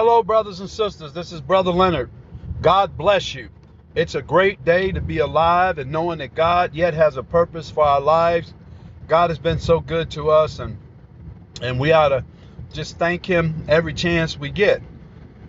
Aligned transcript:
Hello, 0.00 0.22
brothers 0.22 0.60
and 0.60 0.70
sisters. 0.70 1.12
This 1.12 1.32
is 1.32 1.40
Brother 1.40 1.72
Leonard. 1.72 2.08
God 2.62 2.96
bless 2.96 3.34
you. 3.34 3.48
It's 3.96 4.14
a 4.14 4.22
great 4.22 4.64
day 4.64 4.92
to 4.92 5.00
be 5.00 5.18
alive 5.18 5.78
and 5.78 5.90
knowing 5.90 6.18
that 6.18 6.36
God 6.36 6.72
yet 6.72 6.94
has 6.94 7.16
a 7.16 7.24
purpose 7.24 7.68
for 7.68 7.82
our 7.82 8.00
lives. 8.00 8.54
God 9.08 9.30
has 9.30 9.40
been 9.40 9.58
so 9.58 9.80
good 9.80 10.08
to 10.12 10.30
us, 10.30 10.60
and 10.60 10.78
and 11.60 11.80
we 11.80 11.90
ought 11.90 12.10
to 12.10 12.24
just 12.72 12.96
thank 12.96 13.26
Him 13.26 13.64
every 13.66 13.92
chance 13.92 14.38
we 14.38 14.50
get. 14.50 14.82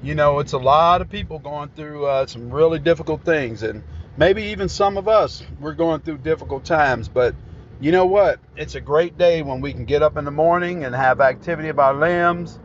You 0.01 0.15
know, 0.15 0.39
it's 0.39 0.53
a 0.53 0.57
lot 0.57 1.01
of 1.01 1.11
people 1.11 1.37
going 1.37 1.69
through 1.75 2.07
uh, 2.07 2.25
some 2.25 2.49
really 2.49 2.79
difficult 2.79 3.23
things, 3.23 3.61
and 3.61 3.83
maybe 4.17 4.45
even 4.45 4.67
some 4.67 4.97
of 4.97 5.07
us 5.07 5.43
we're 5.59 5.75
going 5.75 6.01
through 6.01 6.17
difficult 6.17 6.65
times. 6.65 7.07
But 7.07 7.35
you 7.79 7.91
know 7.91 8.07
what? 8.07 8.39
It's 8.55 8.73
a 8.73 8.81
great 8.81 9.15
day 9.15 9.43
when 9.43 9.61
we 9.61 9.73
can 9.73 9.85
get 9.85 10.01
up 10.01 10.17
in 10.17 10.25
the 10.25 10.31
morning 10.31 10.85
and 10.85 10.95
have 10.95 11.21
activity 11.21 11.69
of 11.69 11.77
our 11.77 11.93
limbs 11.93 12.57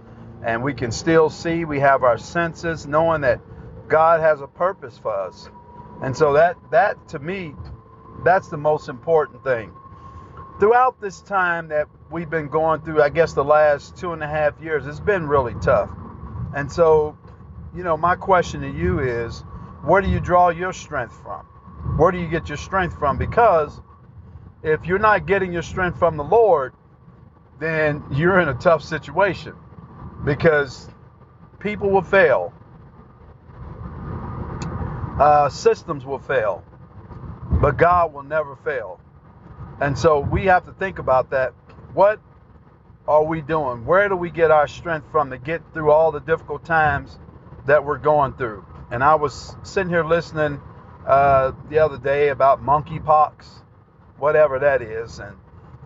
and 0.44 0.62
we 0.62 0.74
can 0.74 0.92
still 0.92 1.30
see. 1.30 1.64
We 1.64 1.80
have 1.80 2.02
our 2.02 2.18
senses, 2.18 2.86
knowing 2.86 3.22
that 3.22 3.40
God 3.88 4.20
has 4.20 4.40
a 4.40 4.46
purpose 4.46 4.98
for 4.98 5.12
us. 5.12 5.48
And 6.02 6.16
so 6.16 6.34
that 6.34 6.56
that 6.70 7.08
to 7.08 7.18
me, 7.18 7.54
that's 8.24 8.48
the 8.48 8.58
most 8.58 8.88
important 8.88 9.42
thing. 9.42 9.72
Throughout 10.60 11.00
this 11.00 11.20
time 11.22 11.68
that 11.68 11.88
we've 12.10 12.30
been 12.30 12.48
going 12.48 12.82
through, 12.82 13.02
I 13.02 13.08
guess 13.08 13.32
the 13.32 13.44
last 13.44 13.96
two 13.96 14.12
and 14.12 14.22
a 14.22 14.26
half 14.26 14.60
years, 14.60 14.86
it's 14.86 15.00
been 15.00 15.26
really 15.26 15.54
tough. 15.60 15.90
And 16.54 16.70
so, 16.70 17.18
you 17.74 17.82
know, 17.82 17.96
my 17.96 18.14
question 18.14 18.60
to 18.60 18.70
you 18.70 19.00
is, 19.00 19.40
where 19.82 20.00
do 20.00 20.08
you 20.08 20.20
draw 20.20 20.50
your 20.50 20.72
strength 20.72 21.16
from? 21.22 21.44
Where 21.96 22.12
do 22.12 22.18
you 22.18 22.28
get 22.28 22.48
your 22.48 22.58
strength 22.58 22.98
from? 22.98 23.18
Because 23.18 23.80
if 24.62 24.86
you're 24.86 25.00
not 25.00 25.26
getting 25.26 25.52
your 25.52 25.62
strength 25.62 25.98
from 25.98 26.16
the 26.16 26.24
Lord, 26.24 26.72
then 27.58 28.02
you're 28.12 28.38
in 28.40 28.48
a 28.48 28.54
tough 28.54 28.82
situation 28.82 29.54
because 30.24 30.88
people 31.58 31.90
will 31.90 32.02
fail, 32.02 32.52
uh, 35.18 35.48
systems 35.48 36.04
will 36.04 36.18
fail, 36.18 36.64
but 37.60 37.76
God 37.76 38.12
will 38.12 38.22
never 38.22 38.56
fail. 38.56 39.00
And 39.80 39.98
so 39.98 40.20
we 40.20 40.46
have 40.46 40.64
to 40.66 40.72
think 40.72 40.98
about 40.98 41.30
that. 41.30 41.52
What 41.92 42.20
are 43.06 43.24
we 43.24 43.40
doing? 43.40 43.84
Where 43.84 44.08
do 44.08 44.16
we 44.16 44.30
get 44.30 44.50
our 44.50 44.66
strength 44.66 45.10
from 45.10 45.30
to 45.30 45.38
get 45.38 45.62
through 45.72 45.90
all 45.90 46.12
the 46.12 46.20
difficult 46.20 46.64
times 46.64 47.18
that 47.66 47.84
we're 47.84 47.98
going 47.98 48.34
through? 48.34 48.64
And 48.90 49.02
I 49.02 49.16
was 49.16 49.56
sitting 49.62 49.90
here 49.90 50.04
listening 50.04 50.60
uh, 51.06 51.52
the 51.68 51.80
other 51.80 51.98
day 51.98 52.28
about 52.28 52.62
monkeypox, 52.64 53.46
whatever 54.18 54.58
that 54.60 54.80
is, 54.80 55.18
and 55.18 55.36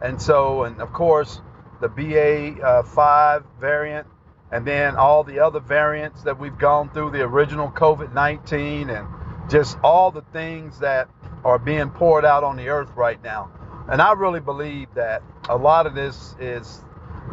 and 0.00 0.22
so 0.22 0.62
and 0.62 0.80
of 0.80 0.92
course 0.92 1.40
the 1.80 1.88
BA 1.88 2.62
uh, 2.62 2.82
five 2.84 3.44
variant 3.60 4.06
and 4.50 4.66
then 4.66 4.96
all 4.96 5.24
the 5.24 5.40
other 5.40 5.60
variants 5.60 6.22
that 6.22 6.38
we've 6.38 6.58
gone 6.58 6.90
through, 6.90 7.10
the 7.10 7.22
original 7.22 7.70
COVID 7.70 8.14
19, 8.14 8.90
and 8.90 9.06
just 9.50 9.78
all 9.82 10.10
the 10.10 10.22
things 10.32 10.78
that 10.80 11.08
are 11.44 11.58
being 11.58 11.90
poured 11.90 12.24
out 12.24 12.44
on 12.44 12.56
the 12.56 12.68
earth 12.68 12.90
right 12.96 13.22
now. 13.22 13.50
And 13.90 14.02
I 14.02 14.12
really 14.12 14.40
believe 14.40 14.88
that 14.94 15.22
a 15.48 15.56
lot 15.56 15.86
of 15.86 15.94
this 15.94 16.34
is 16.38 16.82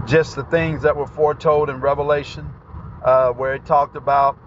just 0.06 0.36
the 0.36 0.44
things 0.44 0.84
that 0.84 0.96
were 0.96 1.08
foretold 1.08 1.70
in 1.70 1.82
Revelation, 1.82 2.50
uh, 3.04 3.32
where 3.32 3.56
it 3.56 3.66
talked 3.66 3.96
about 3.96 4.38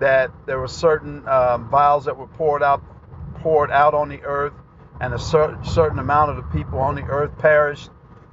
that 0.00 0.30
there 0.46 0.58
were 0.58 0.68
certain 0.68 1.26
um, 1.28 1.68
vials 1.68 2.04
that 2.04 2.16
were 2.16 2.26
poured 2.26 2.62
out, 2.62 2.82
poured 3.40 3.70
out 3.70 3.94
on 3.94 4.08
the 4.08 4.22
earth, 4.22 4.54
and 5.00 5.12
a 5.12 5.18
certain 5.18 5.64
certain 5.64 5.98
amount 5.98 6.30
of 6.30 6.36
the 6.36 6.58
people 6.58 6.78
on 6.78 6.94
the 6.94 7.02
earth 7.02 7.36
perished 7.38 7.90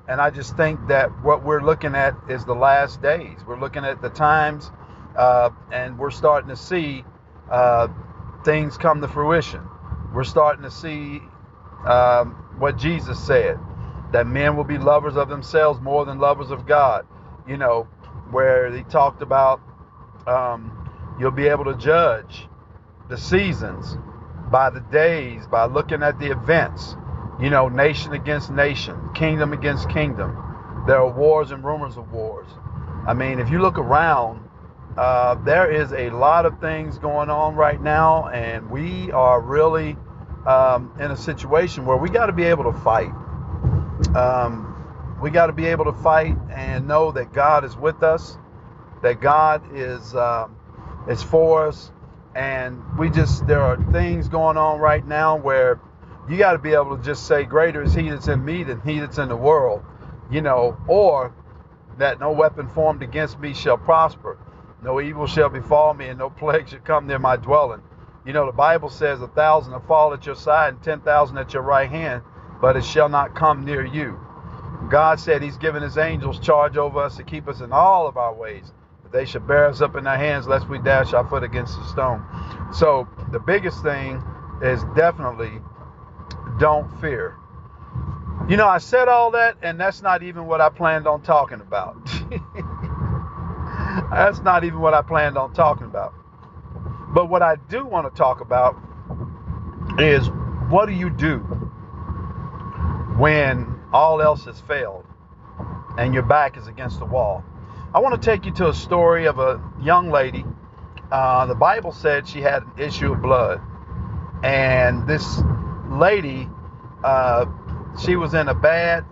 and 0.07 0.21
I 0.21 0.29
just 0.29 0.55
think 0.57 0.87
that 0.87 1.09
what 1.23 1.43
we're 1.43 1.63
looking 1.63 1.95
at 1.95 2.15
is 2.29 2.45
the 2.45 2.55
last 2.55 3.01
days. 3.01 3.39
We're 3.47 3.59
looking 3.59 3.85
at 3.85 4.01
the 4.01 4.09
times, 4.09 4.71
uh, 5.17 5.49
and 5.71 5.97
we're 5.97 6.11
starting 6.11 6.49
to 6.49 6.55
see 6.55 7.03
uh, 7.49 7.87
things 8.43 8.77
come 8.77 9.01
to 9.01 9.07
fruition. 9.07 9.61
We're 10.13 10.23
starting 10.23 10.63
to 10.63 10.71
see 10.71 11.21
um, 11.85 12.33
what 12.59 12.77
Jesus 12.77 13.19
said 13.19 13.59
that 14.11 14.27
men 14.27 14.55
will 14.55 14.63
be 14.63 14.77
lovers 14.77 15.17
of 15.17 15.29
themselves 15.29 15.81
more 15.81 16.05
than 16.05 16.19
lovers 16.19 16.51
of 16.51 16.67
God. 16.67 17.05
You 17.47 17.57
know, 17.57 17.83
where 18.31 18.71
he 18.71 18.83
talked 18.83 19.21
about 19.21 19.61
um, 20.27 20.71
you'll 21.19 21.31
be 21.31 21.47
able 21.47 21.65
to 21.65 21.75
judge 21.75 22.47
the 23.09 23.17
seasons 23.17 23.97
by 24.51 24.69
the 24.69 24.81
days, 24.81 25.47
by 25.47 25.65
looking 25.65 26.03
at 26.03 26.19
the 26.19 26.31
events 26.31 26.95
you 27.39 27.49
know, 27.49 27.69
nation 27.69 28.13
against 28.13 28.51
nation, 28.51 28.97
kingdom 29.13 29.53
against 29.53 29.89
kingdom. 29.89 30.35
There 30.87 30.97
are 30.97 31.09
wars 31.11 31.51
and 31.51 31.63
rumors 31.63 31.97
of 31.97 32.11
wars. 32.11 32.47
I 33.07 33.13
mean, 33.13 33.39
if 33.39 33.49
you 33.49 33.59
look 33.59 33.77
around, 33.77 34.47
uh, 34.97 35.35
there 35.43 35.69
is 35.71 35.91
a 35.91 36.09
lot 36.11 36.45
of 36.45 36.59
things 36.59 36.97
going 36.97 37.29
on 37.29 37.55
right 37.55 37.81
now, 37.81 38.27
and 38.29 38.69
we 38.69 39.11
are 39.11 39.41
really 39.41 39.97
um, 40.47 40.93
in 40.99 41.11
a 41.11 41.17
situation 41.17 41.85
where 41.85 41.97
we 41.97 42.09
got 42.09 42.27
to 42.27 42.33
be 42.33 42.43
able 42.43 42.63
to 42.65 42.73
fight. 42.79 43.11
Um, 44.15 45.17
we 45.21 45.31
got 45.31 45.47
to 45.47 45.53
be 45.53 45.65
able 45.67 45.85
to 45.85 45.93
fight 45.93 46.37
and 46.51 46.87
know 46.87 47.11
that 47.11 47.33
God 47.33 47.65
is 47.65 47.75
with 47.75 48.03
us, 48.03 48.37
that 49.03 49.21
God 49.21 49.63
is 49.75 50.15
uh, 50.15 50.47
is 51.09 51.23
for 51.23 51.67
us, 51.67 51.91
and 52.35 52.81
we 52.97 53.09
just 53.09 53.45
there 53.47 53.61
are 53.61 53.77
things 53.91 54.29
going 54.29 54.57
on 54.57 54.79
right 54.79 55.05
now 55.05 55.35
where 55.37 55.79
you 56.29 56.37
got 56.37 56.53
to 56.53 56.57
be 56.59 56.73
able 56.73 56.97
to 56.97 57.03
just 57.03 57.27
say, 57.27 57.43
Greater 57.43 57.83
is 57.83 57.93
he 57.93 58.09
that's 58.09 58.27
in 58.27 58.43
me 58.43 58.63
than 58.63 58.81
he 58.81 58.99
that's 58.99 59.17
in 59.17 59.29
the 59.29 59.35
world, 59.35 59.83
you 60.31 60.41
know, 60.41 60.77
or 60.87 61.33
that 61.97 62.19
no 62.19 62.31
weapon 62.31 62.67
formed 62.69 63.03
against 63.03 63.39
me 63.39 63.53
shall 63.53 63.77
prosper, 63.77 64.37
no 64.83 64.99
evil 64.99 65.27
shall 65.27 65.49
befall 65.49 65.93
me, 65.93 66.07
and 66.07 66.19
no 66.19 66.29
plague 66.29 66.69
shall 66.69 66.79
come 66.79 67.07
near 67.07 67.19
my 67.19 67.35
dwelling. 67.35 67.81
You 68.25 68.33
know, 68.33 68.45
the 68.47 68.51
Bible 68.51 68.89
says 68.89 69.21
a 69.21 69.27
thousand 69.27 69.73
will 69.73 69.81
fall 69.81 70.13
at 70.13 70.25
your 70.25 70.35
side 70.35 70.73
and 70.73 70.83
ten 70.83 71.01
thousand 71.01 71.37
at 71.37 71.53
your 71.53 71.61
right 71.61 71.89
hand, 71.89 72.23
but 72.59 72.75
it 72.75 72.83
shall 72.83 73.09
not 73.09 73.35
come 73.35 73.63
near 73.63 73.85
you. 73.85 74.19
God 74.89 75.19
said 75.19 75.41
He's 75.41 75.57
given 75.57 75.83
His 75.83 75.97
angels 75.97 76.39
charge 76.39 76.77
over 76.77 76.99
us 76.99 77.17
to 77.17 77.23
keep 77.23 77.47
us 77.47 77.61
in 77.61 77.71
all 77.71 78.07
of 78.07 78.17
our 78.17 78.33
ways. 78.33 78.71
But 79.03 79.11
they 79.11 79.25
should 79.25 79.47
bear 79.47 79.67
us 79.67 79.81
up 79.81 79.95
in 79.95 80.03
their 80.03 80.17
hands 80.17 80.47
lest 80.47 80.67
we 80.67 80.79
dash 80.79 81.13
our 81.13 81.27
foot 81.27 81.43
against 81.43 81.77
a 81.79 81.85
stone. 81.85 82.23
So 82.73 83.07
the 83.31 83.39
biggest 83.39 83.83
thing 83.83 84.23
is 84.61 84.83
definitely 84.95 85.61
don't 86.59 86.89
fear. 87.01 87.37
You 88.47 88.57
know, 88.57 88.67
I 88.67 88.77
said 88.77 89.07
all 89.07 89.31
that, 89.31 89.57
and 89.61 89.79
that's 89.79 90.01
not 90.01 90.21
even 90.21 90.45
what 90.45 90.61
I 90.61 90.69
planned 90.69 91.07
on 91.07 91.23
talking 91.23 91.61
about. 91.61 91.97
that's 94.11 94.41
not 94.41 94.63
even 94.63 94.79
what 94.79 94.93
I 94.93 95.01
planned 95.01 95.37
on 95.37 95.53
talking 95.53 95.85
about. 95.85 96.13
But 97.09 97.29
what 97.29 97.41
I 97.41 97.55
do 97.69 97.85
want 97.85 98.13
to 98.13 98.17
talk 98.17 98.41
about 98.41 98.75
is 99.97 100.29
what 100.69 100.87
do 100.87 100.93
you 100.93 101.09
do 101.09 101.39
when 103.17 103.79
all 103.93 104.21
else 104.21 104.45
has 104.45 104.59
failed 104.61 105.05
and 105.97 106.13
your 106.13 106.23
back 106.23 106.57
is 106.57 106.67
against 106.67 106.99
the 106.99 107.05
wall? 107.05 107.43
I 107.93 107.99
want 107.99 108.21
to 108.21 108.23
take 108.23 108.45
you 108.45 108.51
to 108.55 108.69
a 108.69 108.73
story 108.73 109.25
of 109.25 109.39
a 109.39 109.61
young 109.81 110.11
lady. 110.11 110.43
Uh, 111.11 111.45
the 111.45 111.55
Bible 111.55 111.93
said 111.93 112.27
she 112.27 112.41
had 112.41 112.63
an 112.63 112.71
issue 112.77 113.13
of 113.13 113.21
blood. 113.21 113.61
And 114.43 115.07
this 115.07 115.41
lady, 115.89 116.47
uh, 117.03 117.45
she 118.03 118.15
was 118.15 118.33
in 118.33 118.47
a 118.47 118.53
bad 118.53 119.05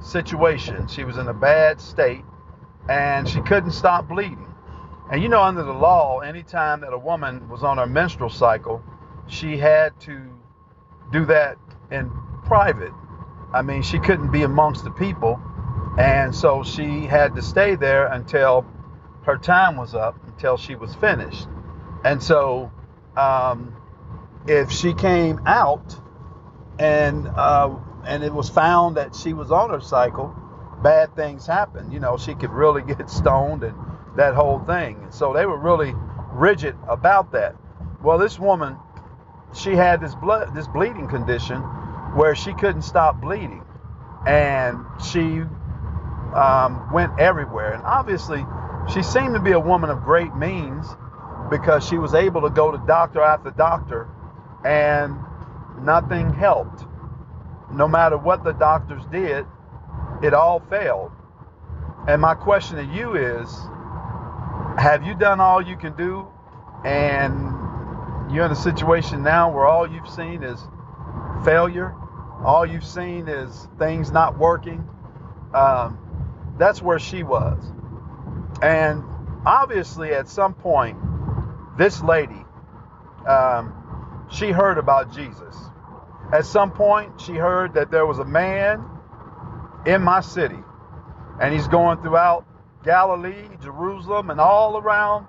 situation. 0.00 0.88
She 0.88 1.04
was 1.04 1.16
in 1.16 1.28
a 1.28 1.34
bad 1.34 1.80
state, 1.80 2.24
and 2.88 3.28
she 3.28 3.40
couldn't 3.42 3.72
stop 3.72 4.08
bleeding. 4.08 4.52
And 5.10 5.22
you 5.22 5.28
know, 5.28 5.42
under 5.42 5.62
the 5.62 5.72
law, 5.72 6.20
anytime 6.20 6.80
that 6.80 6.92
a 6.92 6.98
woman 6.98 7.48
was 7.48 7.62
on 7.62 7.78
her 7.78 7.86
menstrual 7.86 8.30
cycle, 8.30 8.82
she 9.28 9.56
had 9.56 9.98
to 10.00 10.20
do 11.12 11.24
that 11.26 11.58
in 11.90 12.10
private. 12.44 12.92
I 13.52 13.62
mean, 13.62 13.82
she 13.82 13.98
couldn't 13.98 14.32
be 14.32 14.42
amongst 14.42 14.84
the 14.84 14.90
people, 14.90 15.40
and 15.98 16.34
so 16.34 16.62
she 16.64 17.06
had 17.06 17.34
to 17.36 17.42
stay 17.42 17.76
there 17.76 18.06
until 18.06 18.66
her 19.22 19.36
time 19.36 19.76
was 19.76 19.94
up, 19.94 20.16
until 20.26 20.56
she 20.56 20.74
was 20.74 20.94
finished. 20.94 21.46
And 22.04 22.22
so, 22.22 22.70
um, 23.16 23.74
if 24.46 24.70
she 24.70 24.94
came 24.94 25.40
out 25.46 25.98
and 26.78 27.26
uh, 27.28 27.74
and 28.06 28.22
it 28.22 28.32
was 28.32 28.48
found 28.48 28.96
that 28.96 29.14
she 29.14 29.32
was 29.32 29.50
on 29.50 29.70
her 29.70 29.80
cycle, 29.80 30.34
bad 30.82 31.14
things 31.16 31.46
happened. 31.46 31.92
You 31.92 32.00
know, 32.00 32.16
she 32.16 32.34
could 32.34 32.50
really 32.50 32.82
get 32.94 33.08
stoned 33.10 33.62
and 33.62 33.76
that 34.16 34.34
whole 34.34 34.60
thing. 34.60 34.98
And 35.02 35.14
so 35.14 35.32
they 35.32 35.46
were 35.46 35.58
really 35.58 35.94
rigid 36.32 36.76
about 36.88 37.32
that. 37.32 37.56
Well, 38.02 38.18
this 38.18 38.38
woman, 38.38 38.76
she 39.54 39.72
had 39.72 40.00
this 40.00 40.14
blood, 40.14 40.54
this 40.54 40.66
bleeding 40.68 41.08
condition, 41.08 41.60
where 42.14 42.34
she 42.34 42.52
couldn't 42.54 42.82
stop 42.82 43.20
bleeding, 43.20 43.62
and 44.26 44.84
she 45.02 45.42
um, 46.34 46.92
went 46.92 47.18
everywhere. 47.18 47.72
And 47.72 47.82
obviously, 47.84 48.44
she 48.92 49.02
seemed 49.02 49.34
to 49.34 49.40
be 49.40 49.52
a 49.52 49.60
woman 49.60 49.90
of 49.90 50.02
great 50.02 50.34
means 50.36 50.86
because 51.50 51.86
she 51.86 51.98
was 51.98 52.14
able 52.14 52.42
to 52.42 52.50
go 52.50 52.70
to 52.70 52.78
doctor 52.86 53.20
after 53.20 53.50
doctor 53.50 54.08
and 54.64 55.16
nothing 55.80 56.32
helped. 56.32 56.84
No 57.72 57.88
matter 57.88 58.16
what 58.16 58.44
the 58.44 58.52
doctors 58.52 59.02
did, 59.10 59.46
it 60.22 60.34
all 60.34 60.60
failed. 60.70 61.12
And 62.08 62.22
my 62.22 62.34
question 62.34 62.76
to 62.76 62.84
you 62.84 63.16
is 63.16 63.48
Have 64.78 65.04
you 65.04 65.14
done 65.14 65.40
all 65.40 65.60
you 65.60 65.76
can 65.76 65.96
do 65.96 66.26
and 66.84 68.32
you're 68.32 68.44
in 68.44 68.52
a 68.52 68.56
situation 68.56 69.22
now 69.22 69.52
where 69.52 69.66
all 69.66 69.90
you've 69.90 70.08
seen 70.08 70.42
is 70.42 70.60
failure? 71.44 71.94
All 72.44 72.66
you've 72.66 72.84
seen 72.84 73.28
is 73.28 73.68
things 73.78 74.12
not 74.12 74.38
working? 74.38 74.86
Um, 75.54 75.98
that's 76.58 76.82
where 76.82 76.98
she 76.98 77.22
was. 77.22 77.58
And 78.62 79.02
obviously, 79.44 80.12
at 80.12 80.28
some 80.28 80.54
point, 80.54 80.98
this 81.78 82.02
lady, 82.02 82.44
um, 83.26 83.74
she 84.30 84.50
heard 84.50 84.78
about 84.78 85.12
Jesus. 85.12 85.56
At 86.32 86.44
some 86.46 86.72
point, 86.72 87.20
she 87.20 87.34
heard 87.34 87.74
that 87.74 87.90
there 87.90 88.06
was 88.06 88.18
a 88.18 88.24
man 88.24 88.84
in 89.86 90.02
my 90.02 90.20
city, 90.20 90.58
and 91.40 91.54
he's 91.54 91.68
going 91.68 91.98
throughout 92.02 92.46
Galilee, 92.84 93.48
Jerusalem, 93.62 94.30
and 94.30 94.40
all 94.40 94.76
around 94.78 95.26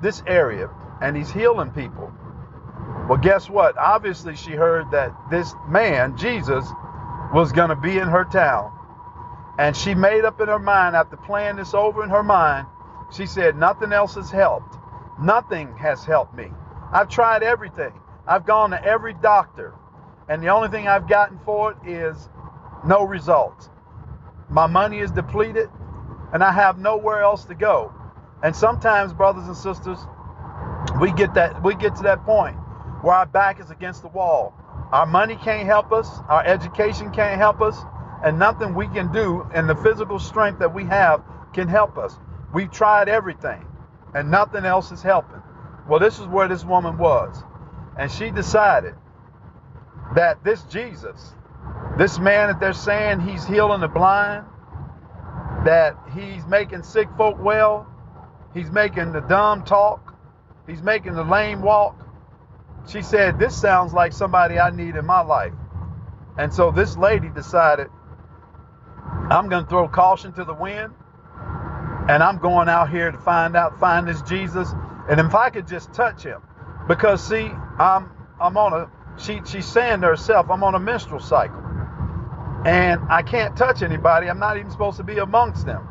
this 0.00 0.22
area, 0.26 0.70
and 1.00 1.16
he's 1.16 1.30
healing 1.30 1.70
people. 1.70 2.12
Well, 3.08 3.18
guess 3.18 3.48
what? 3.50 3.76
Obviously, 3.78 4.36
she 4.36 4.52
heard 4.52 4.90
that 4.92 5.14
this 5.30 5.54
man, 5.66 6.16
Jesus, 6.16 6.66
was 7.32 7.52
going 7.52 7.70
to 7.70 7.76
be 7.76 7.98
in 7.98 8.08
her 8.08 8.24
town. 8.24 8.72
And 9.58 9.76
she 9.76 9.94
made 9.94 10.24
up 10.24 10.40
in 10.40 10.48
her 10.48 10.58
mind, 10.58 10.94
after 10.94 11.16
playing 11.16 11.56
this 11.56 11.74
over 11.74 12.04
in 12.04 12.10
her 12.10 12.22
mind, 12.22 12.66
she 13.12 13.26
said, 13.26 13.56
Nothing 13.56 13.92
else 13.92 14.14
has 14.14 14.30
helped. 14.30 14.76
Nothing 15.20 15.74
has 15.78 16.04
helped 16.04 16.34
me. 16.34 16.48
I've 16.92 17.08
tried 17.08 17.42
everything. 17.42 17.92
I've 18.28 18.44
gone 18.44 18.70
to 18.70 18.84
every 18.84 19.14
doctor. 19.14 19.74
And 20.28 20.42
the 20.42 20.48
only 20.48 20.68
thing 20.68 20.86
I've 20.86 21.08
gotten 21.08 21.38
for 21.44 21.72
it 21.72 21.88
is 21.88 22.28
no 22.84 23.02
results. 23.02 23.70
My 24.50 24.66
money 24.66 24.98
is 24.98 25.10
depleted 25.10 25.70
and 26.32 26.44
I 26.44 26.52
have 26.52 26.78
nowhere 26.78 27.22
else 27.22 27.44
to 27.46 27.54
go. 27.54 27.92
And 28.42 28.54
sometimes, 28.54 29.14
brothers 29.14 29.46
and 29.46 29.56
sisters, 29.56 29.98
we 31.00 31.12
get 31.12 31.34
that 31.34 31.62
we 31.62 31.74
get 31.74 31.96
to 31.96 32.02
that 32.04 32.24
point 32.24 32.56
where 33.02 33.14
our 33.14 33.26
back 33.26 33.60
is 33.60 33.70
against 33.70 34.02
the 34.02 34.08
wall. 34.08 34.54
Our 34.92 35.06
money 35.06 35.36
can't 35.36 35.66
help 35.66 35.92
us, 35.92 36.08
our 36.28 36.44
education 36.44 37.10
can't 37.10 37.38
help 37.38 37.60
us, 37.60 37.78
and 38.24 38.38
nothing 38.38 38.74
we 38.74 38.88
can 38.88 39.10
do 39.12 39.46
and 39.54 39.68
the 39.68 39.76
physical 39.76 40.18
strength 40.18 40.58
that 40.58 40.74
we 40.74 40.84
have 40.84 41.22
can 41.54 41.68
help 41.68 41.96
us. 41.96 42.18
We've 42.52 42.70
tried 42.70 43.08
everything 43.08 43.64
and 44.14 44.30
nothing 44.30 44.64
else 44.64 44.92
is 44.92 45.02
helping. 45.02 45.42
Well, 45.88 46.00
this 46.00 46.18
is 46.18 46.26
where 46.26 46.48
this 46.48 46.64
woman 46.64 46.98
was. 46.98 47.42
And 47.98 48.10
she 48.10 48.30
decided 48.30 48.94
that 50.14 50.42
this 50.44 50.62
Jesus, 50.64 51.34
this 51.98 52.18
man 52.18 52.48
that 52.48 52.60
they're 52.60 52.72
saying 52.72 53.20
he's 53.20 53.44
healing 53.46 53.80
the 53.80 53.88
blind, 53.88 54.46
that 55.64 55.96
he's 56.14 56.46
making 56.46 56.82
sick 56.82 57.08
folk 57.16 57.36
well, 57.38 57.86
he's 58.54 58.70
making 58.70 59.12
the 59.12 59.20
dumb 59.20 59.64
talk, 59.64 60.14
he's 60.66 60.82
making 60.82 61.14
the 61.14 61.24
lame 61.24 61.60
walk. 61.60 61.96
She 62.88 63.02
said, 63.02 63.38
This 63.38 63.60
sounds 63.60 63.92
like 63.92 64.12
somebody 64.12 64.58
I 64.58 64.70
need 64.70 64.94
in 64.96 65.04
my 65.04 65.20
life. 65.20 65.52
And 66.38 66.54
so 66.54 66.70
this 66.70 66.96
lady 66.96 67.28
decided, 67.28 67.88
I'm 69.30 69.48
going 69.48 69.64
to 69.64 69.68
throw 69.68 69.88
caution 69.88 70.32
to 70.34 70.44
the 70.44 70.54
wind 70.54 70.94
and 72.08 72.22
I'm 72.22 72.38
going 72.38 72.68
out 72.68 72.90
here 72.90 73.10
to 73.10 73.18
find 73.18 73.54
out, 73.56 73.78
find 73.78 74.08
this 74.08 74.22
Jesus. 74.22 74.72
And 75.10 75.20
if 75.20 75.34
I 75.34 75.50
could 75.50 75.66
just 75.66 75.92
touch 75.92 76.22
him, 76.22 76.40
because 76.86 77.26
see, 77.26 77.50
I'm 77.78 78.10
I'm 78.40 78.56
on 78.56 78.72
a 78.72 78.90
she 79.20 79.40
she's 79.44 79.66
saying 79.66 80.02
to 80.02 80.08
herself, 80.08 80.50
I'm 80.50 80.62
on 80.62 80.74
a 80.74 80.80
menstrual 80.80 81.20
cycle. 81.20 81.62
And 82.64 83.00
I 83.08 83.22
can't 83.22 83.56
touch 83.56 83.82
anybody. 83.82 84.28
I'm 84.28 84.38
not 84.38 84.56
even 84.56 84.70
supposed 84.70 84.96
to 84.98 85.04
be 85.04 85.18
amongst 85.18 85.64
them. 85.66 85.86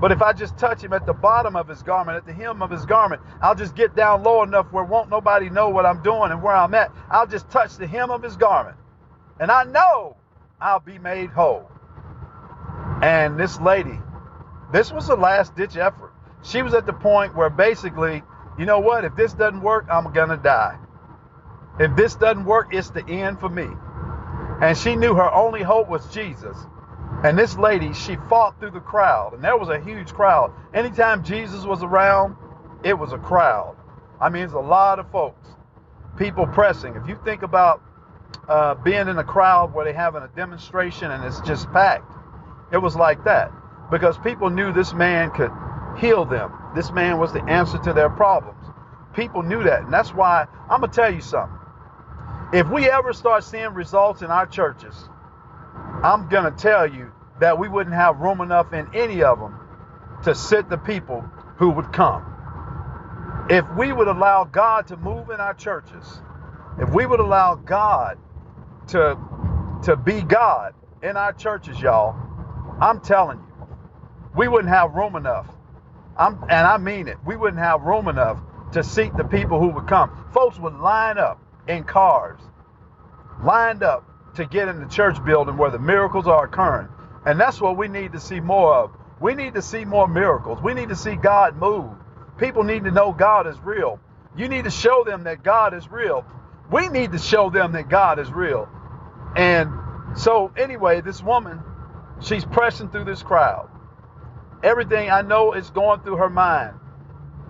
But 0.00 0.12
if 0.12 0.20
I 0.20 0.32
just 0.32 0.58
touch 0.58 0.82
him 0.82 0.92
at 0.92 1.06
the 1.06 1.12
bottom 1.12 1.54
of 1.56 1.68
his 1.68 1.82
garment, 1.82 2.16
at 2.16 2.26
the 2.26 2.32
hem 2.32 2.60
of 2.60 2.70
his 2.70 2.84
garment, 2.84 3.22
I'll 3.40 3.54
just 3.54 3.76
get 3.76 3.94
down 3.94 4.24
low 4.24 4.42
enough 4.42 4.66
where 4.72 4.84
won't 4.84 5.08
nobody 5.10 5.48
know 5.48 5.68
what 5.68 5.86
I'm 5.86 6.02
doing 6.02 6.32
and 6.32 6.42
where 6.42 6.56
I'm 6.56 6.74
at. 6.74 6.92
I'll 7.10 7.26
just 7.26 7.48
touch 7.50 7.76
the 7.76 7.86
hem 7.86 8.10
of 8.10 8.22
his 8.22 8.36
garment. 8.36 8.76
And 9.38 9.50
I 9.50 9.64
know 9.64 10.16
I'll 10.60 10.80
be 10.80 10.98
made 10.98 11.30
whole. 11.30 11.70
And 13.02 13.38
this 13.38 13.60
lady, 13.60 13.98
this 14.72 14.92
was 14.92 15.08
a 15.08 15.14
last 15.14 15.54
ditch 15.56 15.76
effort. 15.76 16.12
She 16.42 16.62
was 16.62 16.74
at 16.74 16.84
the 16.84 16.92
point 16.92 17.36
where 17.36 17.50
basically, 17.50 18.22
you 18.58 18.66
know 18.66 18.80
what? 18.80 19.04
If 19.04 19.14
this 19.14 19.32
doesn't 19.32 19.62
work, 19.62 19.86
I'm 19.90 20.12
going 20.12 20.30
to 20.30 20.36
die. 20.36 20.76
If 21.78 21.96
this 21.96 22.14
doesn't 22.14 22.44
work, 22.44 22.68
it's 22.72 22.90
the 22.90 23.04
end 23.06 23.40
for 23.40 23.48
me. 23.48 23.66
And 24.60 24.76
she 24.76 24.94
knew 24.94 25.14
her 25.14 25.32
only 25.32 25.62
hope 25.62 25.88
was 25.88 26.06
Jesus. 26.12 26.56
And 27.24 27.38
this 27.38 27.56
lady, 27.56 27.92
she 27.92 28.16
fought 28.28 28.58
through 28.58 28.72
the 28.72 28.80
crowd, 28.80 29.34
and 29.34 29.42
there 29.44 29.56
was 29.56 29.68
a 29.68 29.80
huge 29.80 30.12
crowd. 30.12 30.52
Anytime 30.74 31.24
Jesus 31.24 31.64
was 31.64 31.82
around, 31.82 32.36
it 32.82 32.94
was 32.94 33.12
a 33.12 33.18
crowd. 33.18 33.76
I 34.20 34.28
mean, 34.28 34.44
it's 34.44 34.54
a 34.54 34.58
lot 34.58 34.98
of 34.98 35.10
folks, 35.10 35.46
people 36.16 36.46
pressing. 36.46 36.94
If 36.96 37.08
you 37.08 37.18
think 37.24 37.42
about 37.42 37.82
uh, 38.48 38.74
being 38.74 39.08
in 39.08 39.18
a 39.18 39.24
crowd 39.24 39.72
where 39.74 39.84
they're 39.84 39.94
having 39.94 40.22
a 40.22 40.30
demonstration 40.34 41.10
and 41.10 41.24
it's 41.24 41.40
just 41.40 41.70
packed, 41.72 42.12
it 42.72 42.78
was 42.78 42.96
like 42.96 43.24
that 43.24 43.52
because 43.90 44.16
people 44.18 44.48
knew 44.50 44.72
this 44.72 44.94
man 44.94 45.30
could 45.30 45.52
heal 45.98 46.24
them. 46.24 46.52
This 46.74 46.90
man 46.90 47.18
was 47.18 47.32
the 47.32 47.42
answer 47.44 47.78
to 47.78 47.92
their 47.92 48.08
problems. 48.08 48.64
People 49.14 49.42
knew 49.42 49.62
that. 49.64 49.82
And 49.82 49.92
that's 49.92 50.14
why 50.14 50.46
I'm 50.70 50.80
to 50.80 50.88
tell 50.88 51.12
you 51.12 51.20
something. 51.20 51.58
If 52.52 52.68
we 52.68 52.90
ever 52.90 53.12
start 53.14 53.44
seeing 53.44 53.74
results 53.74 54.22
in 54.22 54.30
our 54.30 54.46
churches, 54.46 55.08
I'm 55.90 56.28
going 56.28 56.44
to 56.44 56.50
tell 56.52 56.86
you 56.92 57.12
that 57.40 57.58
we 57.58 57.68
wouldn't 57.68 57.96
have 57.96 58.18
room 58.20 58.40
enough 58.40 58.72
in 58.72 58.88
any 58.94 59.22
of 59.22 59.38
them 59.38 59.56
to 60.24 60.34
sit 60.34 60.68
the 60.70 60.78
people 60.78 61.22
who 61.56 61.70
would 61.70 61.92
come. 61.92 62.24
If 63.50 63.66
we 63.76 63.92
would 63.92 64.08
allow 64.08 64.44
God 64.44 64.88
to 64.88 64.96
move 64.96 65.30
in 65.30 65.40
our 65.40 65.54
churches, 65.54 66.22
if 66.78 66.90
we 66.94 67.06
would 67.06 67.20
allow 67.20 67.56
God 67.56 68.18
to, 68.88 69.18
to 69.84 69.96
be 69.96 70.22
God 70.22 70.74
in 71.02 71.16
our 71.16 71.32
churches, 71.32 71.80
y'all, 71.80 72.16
I'm 72.80 73.00
telling 73.00 73.38
you, 73.38 73.66
we 74.36 74.48
wouldn't 74.48 74.72
have 74.74 74.94
room 74.94 75.16
enough. 75.16 75.48
I'm, 76.16 76.34
and 76.44 76.66
I 76.66 76.78
mean 76.78 77.08
it. 77.08 77.18
We 77.26 77.36
wouldn't 77.36 77.62
have 77.62 77.82
room 77.82 78.08
enough 78.08 78.38
to 78.72 78.82
seat 78.84 79.16
the 79.16 79.24
people 79.24 79.60
who 79.60 79.68
would 79.68 79.86
come. 79.88 80.10
Folks 80.32 80.58
would 80.58 80.74
line 80.74 81.18
up 81.18 81.40
in 81.68 81.84
cars, 81.84 82.40
lined 83.44 83.82
up 83.82 84.04
to 84.36 84.44
get 84.46 84.68
in 84.68 84.80
the 84.80 84.88
church 84.88 85.22
building 85.24 85.56
where 85.56 85.70
the 85.70 85.78
miracles 85.78 86.26
are 86.26 86.44
occurring. 86.44 86.88
And 87.26 87.38
that's 87.40 87.60
what 87.60 87.76
we 87.76 87.88
need 87.88 88.12
to 88.12 88.20
see 88.20 88.40
more 88.40 88.74
of. 88.74 88.90
We 89.20 89.34
need 89.34 89.54
to 89.54 89.62
see 89.62 89.84
more 89.84 90.08
miracles. 90.08 90.60
We 90.62 90.74
need 90.74 90.88
to 90.88 90.96
see 90.96 91.14
God 91.14 91.56
move. 91.56 91.90
People 92.38 92.64
need 92.64 92.84
to 92.84 92.90
know 92.90 93.12
God 93.12 93.46
is 93.46 93.58
real. 93.60 94.00
You 94.36 94.48
need 94.48 94.64
to 94.64 94.70
show 94.70 95.04
them 95.04 95.24
that 95.24 95.42
God 95.44 95.74
is 95.74 95.90
real. 95.90 96.24
We 96.70 96.88
need 96.88 97.12
to 97.12 97.18
show 97.18 97.50
them 97.50 97.72
that 97.72 97.88
God 97.88 98.18
is 98.18 98.30
real. 98.32 98.68
And 99.36 99.70
so, 100.16 100.52
anyway, 100.56 101.00
this 101.00 101.22
woman, 101.22 101.60
she's 102.20 102.44
pressing 102.44 102.90
through 102.90 103.04
this 103.04 103.22
crowd. 103.22 103.68
Everything 104.62 105.10
I 105.10 105.22
know 105.22 105.52
is 105.52 105.70
going 105.70 106.00
through 106.00 106.16
her 106.16 106.30
mind. 106.30 106.74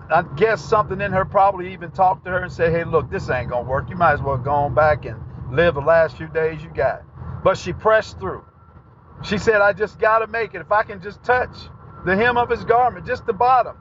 I 0.09 0.23
guess 0.35 0.63
something 0.63 0.99
in 1.01 1.11
her 1.11 1.25
probably 1.25 1.73
even 1.73 1.91
talked 1.91 2.25
to 2.25 2.31
her 2.31 2.43
and 2.43 2.51
said, 2.51 2.71
hey, 2.71 2.83
look, 2.83 3.09
this 3.09 3.29
ain't 3.29 3.49
going 3.49 3.65
to 3.65 3.69
work. 3.69 3.89
You 3.89 3.95
might 3.95 4.13
as 4.13 4.21
well 4.21 4.37
go 4.37 4.51
on 4.51 4.75
back 4.75 5.05
and 5.05 5.19
live 5.51 5.75
the 5.75 5.81
last 5.81 6.17
few 6.17 6.27
days 6.27 6.61
you 6.63 6.69
got. 6.69 7.03
But 7.43 7.57
she 7.57 7.73
pressed 7.73 8.19
through. 8.19 8.43
She 9.23 9.37
said, 9.37 9.61
I 9.61 9.73
just 9.73 9.99
got 9.99 10.19
to 10.19 10.27
make 10.27 10.53
it. 10.53 10.61
If 10.61 10.71
I 10.71 10.83
can 10.83 11.01
just 11.01 11.23
touch 11.23 11.55
the 12.05 12.15
hem 12.15 12.37
of 12.37 12.49
his 12.49 12.63
garment, 12.65 13.05
just 13.05 13.25
the 13.25 13.33
bottom, 13.33 13.77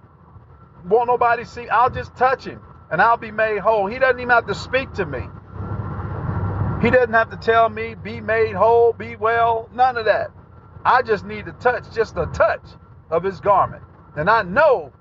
won't 0.89 1.09
nobody 1.09 1.45
see. 1.45 1.69
I'll 1.69 1.91
just 1.91 2.17
touch 2.17 2.45
him 2.45 2.61
and 2.91 3.03
I'll 3.03 3.17
be 3.17 3.31
made 3.31 3.59
whole. 3.59 3.87
He 3.87 3.99
doesn't 3.99 4.21
even 4.21 4.31
have 4.31 4.47
to 4.47 4.55
speak 4.55 4.93
to 4.95 5.07
me. 5.07 5.21
He 6.83 6.91
doesn't 6.91 7.15
have 7.15 7.31
to 7.31 7.37
tell 7.37 7.69
me, 7.69 7.95
be 7.95 8.21
made 8.21 8.55
whole, 8.55 8.93
be 8.93 9.17
well, 9.17 9.69
none 9.73 9.97
of 9.97 10.05
that. 10.07 10.31
I 10.85 11.03
just 11.03 11.25
need 11.25 11.47
to 11.47 11.53
touch, 11.53 11.85
just 11.95 12.17
a 12.17 12.27
touch 12.27 12.65
of 13.11 13.23
his 13.23 13.41
garment. 13.41 13.83
And 14.17 14.29
I 14.29 14.43
know 14.43 14.93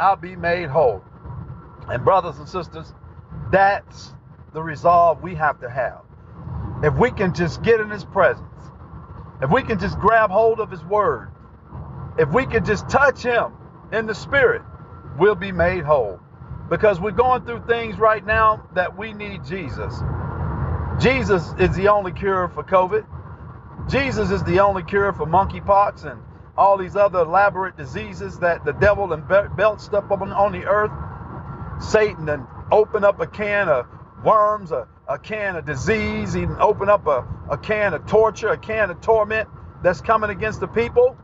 I'll 0.00 0.16
be 0.16 0.34
made 0.34 0.70
whole. 0.70 1.04
And 1.88 2.02
brothers 2.02 2.38
and 2.38 2.48
sisters, 2.48 2.94
that's 3.52 4.14
the 4.54 4.62
resolve 4.62 5.22
we 5.22 5.34
have 5.34 5.60
to 5.60 5.68
have. 5.68 6.00
If 6.82 6.94
we 6.94 7.10
can 7.10 7.34
just 7.34 7.62
get 7.62 7.80
in 7.80 7.90
his 7.90 8.04
presence, 8.04 8.46
if 9.42 9.50
we 9.50 9.62
can 9.62 9.78
just 9.78 9.98
grab 9.98 10.30
hold 10.30 10.58
of 10.58 10.70
his 10.70 10.82
word, 10.84 11.30
if 12.18 12.30
we 12.30 12.46
can 12.46 12.64
just 12.64 12.88
touch 12.88 13.22
him 13.22 13.52
in 13.92 14.06
the 14.06 14.14
spirit, 14.14 14.62
we'll 15.18 15.34
be 15.34 15.52
made 15.52 15.84
whole. 15.84 16.18
Because 16.70 16.98
we're 16.98 17.10
going 17.10 17.44
through 17.44 17.66
things 17.66 17.98
right 17.98 18.24
now 18.24 18.66
that 18.74 18.96
we 18.96 19.12
need 19.12 19.44
Jesus. 19.44 20.00
Jesus 20.98 21.52
is 21.58 21.76
the 21.76 21.88
only 21.88 22.12
cure 22.12 22.48
for 22.48 22.62
COVID. 22.62 23.04
Jesus 23.90 24.30
is 24.30 24.42
the 24.44 24.60
only 24.60 24.82
cure 24.82 25.12
for 25.12 25.26
monkeypox 25.26 26.10
and 26.10 26.22
all 26.60 26.78
these 26.78 26.96
other 26.96 27.20
elaborate 27.20 27.76
diseases 27.76 28.38
that 28.40 28.64
the 28.64 28.72
devil 28.74 29.12
and 29.14 29.26
belched 29.56 29.94
up 29.94 30.10
on, 30.12 30.32
on 30.32 30.52
the 30.52 30.66
earth. 30.66 30.92
Satan 31.82 32.28
and 32.28 32.46
open 32.70 33.04
up 33.04 33.20
a 33.20 33.26
can 33.26 33.68
of 33.68 33.86
worms, 34.24 34.72
a, 34.72 34.86
a 35.08 35.18
can 35.18 35.56
of 35.56 35.66
disease, 35.66 36.34
can 36.34 36.56
open 36.60 36.90
up 36.90 37.06
a, 37.08 37.26
a 37.50 37.58
can 37.58 37.94
of 37.94 38.06
torture, 38.06 38.50
a 38.50 38.58
can 38.58 38.90
of 38.90 39.00
torment 39.00 39.48
that's 39.82 40.02
coming 40.02 40.30
against 40.30 40.60
the 40.60 40.68
people. 40.68 41.16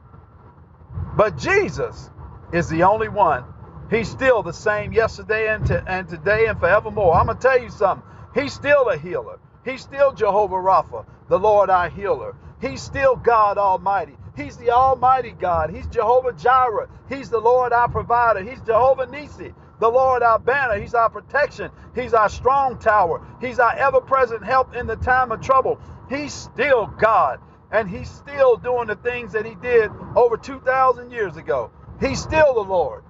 But 1.16 1.38
Jesus 1.38 2.10
is 2.52 2.68
the 2.68 2.84
only 2.84 3.08
one 3.08 3.44
He's 3.90 4.08
still 4.10 4.42
the 4.42 4.52
same 4.52 4.92
yesterday 4.92 5.48
and, 5.54 5.64
to, 5.66 5.84
and 5.86 6.08
today 6.08 6.46
and 6.48 6.58
forevermore. 6.58 7.14
I'm 7.14 7.26
going 7.26 7.38
to 7.38 7.42
tell 7.42 7.60
you 7.60 7.70
something. 7.70 8.06
He's 8.34 8.52
still 8.52 8.88
a 8.88 8.98
healer. 8.98 9.38
He's 9.64 9.82
still 9.82 10.12
Jehovah 10.12 10.56
Rapha, 10.56 11.06
the 11.28 11.38
Lord 11.38 11.70
our 11.70 11.88
healer. 11.88 12.34
He's 12.60 12.82
still 12.82 13.16
God 13.16 13.58
Almighty. 13.58 14.16
He's 14.36 14.56
the 14.58 14.70
Almighty 14.70 15.32
God. 15.32 15.70
He's 15.70 15.86
Jehovah 15.86 16.32
Jireh. 16.32 16.88
He's 17.08 17.30
the 17.30 17.38
Lord 17.38 17.72
our 17.72 17.88
provider. 17.88 18.42
He's 18.44 18.60
Jehovah 18.60 19.06
Nisi, 19.06 19.54
the 19.80 19.88
Lord 19.88 20.22
our 20.22 20.38
banner. 20.38 20.78
He's 20.78 20.92
our 20.94 21.08
protection. 21.08 21.70
He's 21.94 22.12
our 22.12 22.28
strong 22.28 22.78
tower. 22.78 23.26
He's 23.40 23.58
our 23.58 23.74
ever 23.74 24.00
present 24.00 24.44
help 24.44 24.76
in 24.76 24.86
the 24.86 24.96
time 24.96 25.32
of 25.32 25.40
trouble. 25.40 25.80
He's 26.10 26.34
still 26.34 26.86
God. 26.86 27.40
And 27.72 27.88
he's 27.88 28.10
still 28.10 28.56
doing 28.56 28.88
the 28.88 28.96
things 28.96 29.32
that 29.32 29.46
he 29.46 29.54
did 29.54 29.90
over 30.14 30.36
2,000 30.36 31.10
years 31.10 31.36
ago. 31.36 31.70
He's 31.98 32.22
still 32.22 32.54
the 32.54 32.60
Lord. 32.60 33.02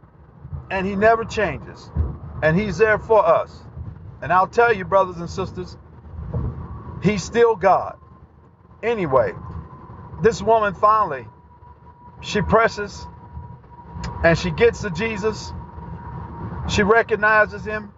And 0.70 0.86
he 0.86 0.96
never 0.96 1.24
changes. 1.24 1.90
And 2.42 2.58
he's 2.58 2.78
there 2.78 2.98
for 2.98 3.26
us. 3.26 3.52
And 4.22 4.32
I'll 4.32 4.46
tell 4.46 4.72
you, 4.72 4.84
brothers 4.84 5.16
and 5.16 5.28
sisters, 5.28 5.76
he's 7.02 7.22
still 7.22 7.56
God. 7.56 7.98
Anyway, 8.82 9.32
this 10.22 10.42
woman 10.42 10.74
finally, 10.74 11.26
she 12.20 12.42
presses 12.42 13.06
and 14.24 14.38
she 14.38 14.50
gets 14.50 14.82
to 14.82 14.90
Jesus. 14.90 15.52
She 16.68 16.82
recognizes 16.82 17.64
him 17.64 17.92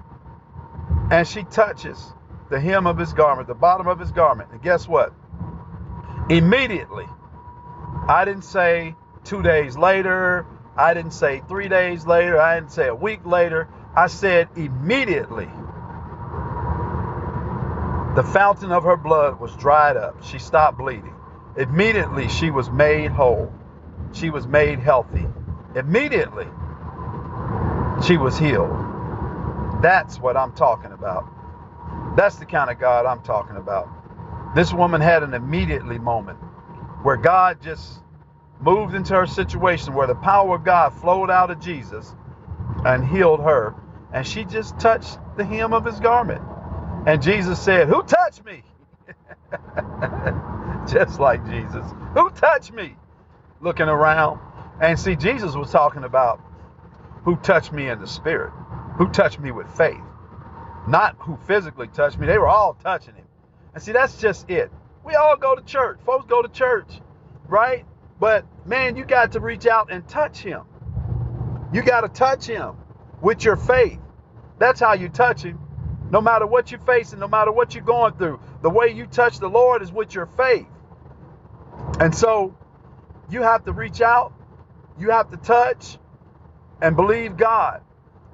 and 1.10 1.26
she 1.26 1.44
touches 1.44 2.12
the 2.50 2.60
hem 2.60 2.86
of 2.86 2.98
his 2.98 3.12
garment, 3.12 3.48
the 3.48 3.54
bottom 3.54 3.86
of 3.86 3.98
his 3.98 4.12
garment. 4.12 4.50
And 4.52 4.62
guess 4.62 4.88
what? 4.88 5.12
Immediately, 6.28 7.06
I 8.08 8.24
didn't 8.24 8.42
say 8.44 8.94
two 9.24 9.42
days 9.42 9.76
later, 9.76 10.46
I 10.76 10.94
didn't 10.94 11.12
say 11.12 11.42
three 11.48 11.68
days 11.68 12.06
later, 12.06 12.40
I 12.40 12.56
didn't 12.56 12.72
say 12.72 12.88
a 12.88 12.94
week 12.94 13.24
later. 13.24 13.68
I 13.96 14.06
said 14.06 14.48
immediately. 14.56 15.48
The 18.14 18.22
fountain 18.22 18.72
of 18.72 18.84
her 18.84 18.96
blood 18.96 19.40
was 19.40 19.54
dried 19.56 19.96
up. 19.96 20.24
She 20.24 20.38
stopped 20.38 20.78
bleeding. 20.78 21.14
Immediately, 21.56 22.28
she 22.28 22.50
was 22.50 22.70
made 22.70 23.10
whole. 23.10 23.52
She 24.12 24.30
was 24.30 24.46
made 24.46 24.78
healthy. 24.80 25.26
Immediately, 25.76 26.46
she 28.06 28.16
was 28.16 28.38
healed. 28.38 29.02
That's 29.82 30.18
what 30.20 30.36
I'm 30.36 30.52
talking 30.54 30.92
about. 30.92 31.26
That's 32.16 32.36
the 32.36 32.46
kind 32.46 32.70
of 32.70 32.78
God 32.80 33.06
I'm 33.06 33.22
talking 33.22 33.56
about. 33.56 33.88
This 34.54 34.72
woman 34.72 35.00
had 35.00 35.22
an 35.22 35.34
immediately 35.34 35.98
moment 35.98 36.38
where 37.02 37.16
God 37.16 37.62
just 37.62 38.00
moved 38.60 38.94
into 38.94 39.14
her 39.14 39.26
situation, 39.26 39.94
where 39.94 40.06
the 40.06 40.16
power 40.16 40.56
of 40.56 40.64
God 40.64 40.90
flowed 40.94 41.30
out 41.30 41.50
of 41.50 41.60
Jesus 41.60 42.14
and 42.84 43.06
healed 43.06 43.40
her. 43.40 43.74
And 44.12 44.26
she 44.26 44.44
just 44.44 44.78
touched 44.80 45.18
the 45.36 45.44
hem 45.44 45.74
of 45.74 45.84
his 45.84 46.00
garment. 46.00 46.42
And 47.06 47.22
Jesus 47.22 47.60
said, 47.60 47.88
Who 47.88 48.02
touched 48.04 48.44
me? 48.44 48.62
just 50.92 51.20
like 51.20 51.44
Jesus. 51.48 51.84
Who 52.14 52.30
touched 52.30 52.72
me? 52.72 52.96
Looking 53.60 53.88
around. 53.88 54.40
And 54.80 54.98
see, 54.98 55.16
Jesus 55.16 55.54
was 55.54 55.70
talking 55.70 56.04
about 56.04 56.40
who 57.24 57.36
touched 57.36 57.72
me 57.72 57.88
in 57.88 58.00
the 58.00 58.06
spirit, 58.06 58.52
who 58.96 59.08
touched 59.10 59.40
me 59.40 59.50
with 59.50 59.68
faith, 59.76 60.00
not 60.88 61.16
who 61.18 61.36
physically 61.46 61.88
touched 61.88 62.18
me. 62.18 62.26
They 62.26 62.38
were 62.38 62.48
all 62.48 62.74
touching 62.74 63.14
him. 63.14 63.26
And 63.74 63.82
see, 63.82 63.92
that's 63.92 64.18
just 64.20 64.48
it. 64.50 64.70
We 65.04 65.14
all 65.14 65.36
go 65.36 65.54
to 65.54 65.62
church. 65.62 65.98
Folks 66.06 66.26
go 66.26 66.42
to 66.42 66.48
church, 66.48 67.00
right? 67.48 67.84
But 68.20 68.46
man, 68.66 68.96
you 68.96 69.04
got 69.04 69.32
to 69.32 69.40
reach 69.40 69.66
out 69.66 69.92
and 69.92 70.06
touch 70.08 70.38
him. 70.38 70.62
You 71.72 71.82
got 71.82 72.02
to 72.02 72.08
touch 72.08 72.46
him 72.46 72.76
with 73.20 73.44
your 73.44 73.56
faith. 73.56 73.98
That's 74.58 74.80
how 74.80 74.94
you 74.94 75.08
touch 75.08 75.42
him. 75.42 75.60
No 76.10 76.20
matter 76.22 76.46
what 76.46 76.70
you're 76.70 76.80
facing, 76.80 77.18
no 77.18 77.28
matter 77.28 77.52
what 77.52 77.74
you're 77.74 77.84
going 77.84 78.14
through, 78.14 78.40
the 78.62 78.70
way 78.70 78.88
you 78.88 79.06
touch 79.06 79.38
the 79.38 79.48
Lord 79.48 79.82
is 79.82 79.92
with 79.92 80.14
your 80.14 80.26
faith. 80.26 80.66
And 82.00 82.14
so 82.14 82.56
you 83.30 83.42
have 83.42 83.64
to 83.66 83.72
reach 83.72 84.00
out, 84.00 84.32
you 84.98 85.10
have 85.10 85.30
to 85.30 85.36
touch 85.38 85.98
and 86.82 86.96
believe 86.96 87.36
God. 87.36 87.82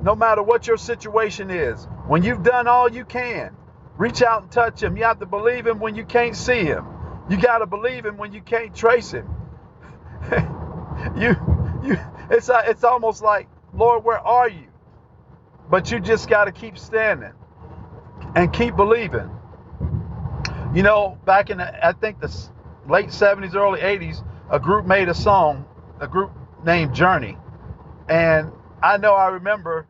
No 0.02 0.14
matter 0.16 0.42
what 0.42 0.66
your 0.66 0.76
situation 0.76 1.50
is, 1.50 1.86
when 2.08 2.22
you've 2.22 2.42
done 2.42 2.66
all 2.68 2.90
you 2.90 3.04
can, 3.04 3.56
reach 3.96 4.22
out 4.22 4.42
and 4.42 4.50
touch 4.52 4.82
Him. 4.82 4.96
You 4.96 5.04
have 5.04 5.20
to 5.20 5.26
believe 5.26 5.66
Him 5.66 5.80
when 5.80 5.94
you 5.94 6.04
can't 6.04 6.36
see 6.36 6.64
Him. 6.64 6.86
You 7.30 7.38
got 7.38 7.58
to 7.58 7.66
believe 7.66 8.04
Him 8.06 8.16
when 8.16 8.32
you 8.32 8.42
can't 8.42 8.74
trace 8.74 9.12
Him. 9.12 9.28
you, 11.16 11.36
you, 11.84 11.96
it's, 12.30 12.50
uh, 12.50 12.62
it's 12.66 12.84
almost 12.84 13.22
like, 13.22 13.48
Lord, 13.74 14.04
where 14.04 14.18
are 14.20 14.48
you? 14.48 14.66
But 15.70 15.90
you 15.90 16.00
just 16.00 16.28
got 16.28 16.46
to 16.46 16.52
keep 16.52 16.78
standing 16.78 17.32
and 18.36 18.52
keep 18.52 18.76
believing. 18.76 19.30
You 20.74 20.82
know, 20.82 21.18
back 21.24 21.50
in 21.50 21.58
the, 21.58 21.86
I 21.86 21.92
think 21.92 22.20
the 22.20 22.28
late 22.88 23.08
70s, 23.08 23.54
early 23.54 23.80
80s, 23.80 24.24
a 24.50 24.58
group 24.60 24.86
made 24.86 25.08
a 25.08 25.14
song, 25.14 25.64
a 26.00 26.08
group 26.08 26.32
named 26.64 26.94
Journey. 26.94 27.36
And 28.08 28.52
I 28.82 28.96
know 28.98 29.14
I 29.14 29.28
remember 29.28 29.86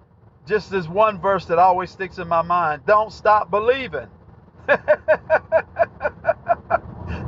just 0.46 0.70
this 0.70 0.86
one 0.88 1.20
verse 1.20 1.46
that 1.46 1.58
always 1.58 1.90
sticks 1.90 2.18
in 2.18 2.28
my 2.28 2.42
mind 2.42 2.84
don't 2.86 3.12
stop 3.12 3.50
believing. 3.50 4.08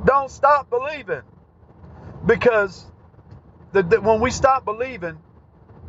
don't 0.04 0.30
stop 0.30 0.70
believing. 0.70 1.22
Because 2.24 2.86
the, 3.72 3.82
the, 3.82 4.00
when 4.00 4.20
we 4.20 4.30
stop 4.30 4.64
believing, 4.64 5.18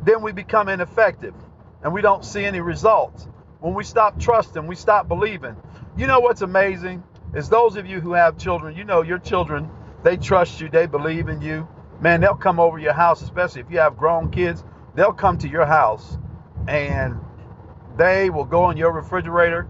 then 0.02 0.22
we 0.22 0.32
become 0.32 0.68
ineffective 0.68 1.34
and 1.82 1.92
we 1.92 2.02
don't 2.02 2.24
see 2.24 2.44
any 2.44 2.60
results. 2.60 3.26
When 3.60 3.74
we 3.74 3.84
stop 3.84 4.20
trusting, 4.20 4.66
we 4.66 4.76
stop 4.76 5.08
believing. 5.08 5.56
You 5.96 6.06
know 6.06 6.20
what's 6.20 6.42
amazing 6.42 7.02
is 7.34 7.48
those 7.48 7.76
of 7.76 7.86
you 7.86 8.00
who 8.00 8.12
have 8.12 8.38
children, 8.38 8.76
you 8.76 8.84
know 8.84 9.02
your 9.02 9.18
children, 9.18 9.70
they 10.02 10.16
trust 10.16 10.60
you, 10.60 10.68
they 10.68 10.86
believe 10.86 11.28
in 11.28 11.40
you. 11.42 11.68
Man, 12.00 12.20
they'll 12.20 12.34
come 12.34 12.60
over 12.60 12.78
your 12.78 12.92
house, 12.92 13.22
especially 13.22 13.60
if 13.60 13.70
you 13.70 13.78
have 13.78 13.96
grown 13.96 14.30
kids, 14.30 14.64
they'll 14.94 15.12
come 15.12 15.38
to 15.38 15.48
your 15.48 15.66
house 15.66 16.16
and 16.66 17.16
they 17.96 18.30
will 18.30 18.44
go 18.44 18.70
in 18.70 18.76
your 18.76 18.92
refrigerator 18.92 19.68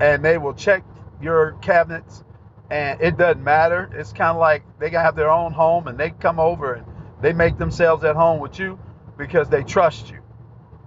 and 0.00 0.24
they 0.24 0.38
will 0.38 0.54
check 0.54 0.84
your 1.20 1.52
cabinets 1.62 2.24
and 2.70 3.00
it 3.00 3.16
doesn't 3.16 3.44
matter. 3.44 3.90
It's 3.94 4.12
kind 4.12 4.30
of 4.30 4.38
like 4.38 4.64
they 4.78 4.90
got 4.90 5.04
have 5.04 5.14
their 5.14 5.30
own 5.30 5.52
home 5.52 5.86
and 5.88 5.98
they 5.98 6.10
come 6.10 6.40
over 6.40 6.74
and 6.74 6.86
they 7.20 7.32
make 7.32 7.58
themselves 7.58 8.02
at 8.02 8.16
home 8.16 8.40
with 8.40 8.58
you 8.58 8.78
because 9.16 9.48
they 9.48 9.62
trust 9.62 10.10
you. 10.10 10.18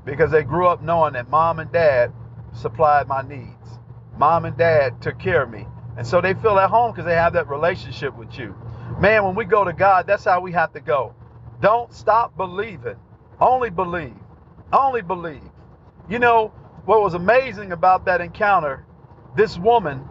Because 0.04 0.32
they 0.32 0.44
grew 0.44 0.68
up 0.68 0.82
knowing 0.82 1.14
that 1.14 1.30
mom 1.30 1.60
and 1.60 1.72
dad 1.72 2.12
supplied 2.54 3.08
my 3.08 3.22
needs. 3.22 3.80
Mom 4.18 4.46
and 4.46 4.58
dad 4.58 5.02
took 5.02 5.20
care 5.20 5.44
of 5.44 5.50
me. 5.50 5.68
And 5.98 6.06
so 6.06 6.22
they 6.22 6.34
feel 6.34 6.60
at 6.60 6.70
home 6.70 6.92
because 6.92 7.06
they 7.06 7.16
have 7.16 7.34
that 7.34 7.48
relationship 7.48 8.16
with 8.18 8.38
you. 8.38 8.56
Man, 9.00 9.24
when 9.24 9.36
we 9.36 9.46
go 9.46 9.64
to 9.64 9.74
God, 9.74 10.08
that's 10.08 10.24
how 10.24 10.42
we 10.42 10.52
have 10.52 10.74
to 10.74 10.80
go. 10.80 11.14
Don't 11.62 11.94
stop 11.94 12.36
believing. 12.36 12.98
Only 13.40 13.70
believe. 13.70 14.16
Only 14.72 15.02
believe. 15.02 15.42
You 16.10 16.20
know, 16.20 16.54
what 16.86 17.02
was 17.02 17.14
amazing 17.14 17.72
about 17.72 18.06
that 18.06 18.22
encounter, 18.22 18.86
this 19.36 19.58
woman, 19.58 20.08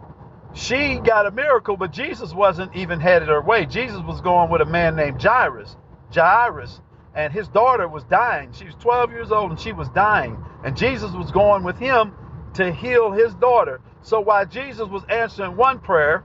she 0.53 0.97
got 0.97 1.25
a 1.25 1.31
miracle, 1.31 1.77
but 1.77 1.91
Jesus 1.91 2.33
wasn't 2.33 2.75
even 2.75 2.99
headed 2.99 3.27
her 3.27 3.41
way. 3.41 3.65
Jesus 3.65 4.01
was 4.01 4.21
going 4.21 4.49
with 4.49 4.61
a 4.61 4.65
man 4.65 4.95
named 4.95 5.21
Jairus. 5.21 5.75
Jairus, 6.13 6.81
and 7.13 7.31
his 7.31 7.47
daughter 7.47 7.87
was 7.87 8.03
dying. 8.05 8.51
She 8.53 8.65
was 8.65 8.75
12 8.75 9.11
years 9.11 9.31
old 9.31 9.51
and 9.51 9.59
she 9.59 9.71
was 9.71 9.89
dying. 9.89 10.37
And 10.63 10.75
Jesus 10.75 11.11
was 11.11 11.31
going 11.31 11.63
with 11.63 11.77
him 11.77 12.13
to 12.55 12.71
heal 12.71 13.11
his 13.11 13.33
daughter. 13.35 13.81
So 14.05 14.19
while 14.19 14.45
Jesus 14.45 14.87
was 14.87 15.03
answering 15.09 15.57
one 15.57 15.79
prayer, 15.79 16.23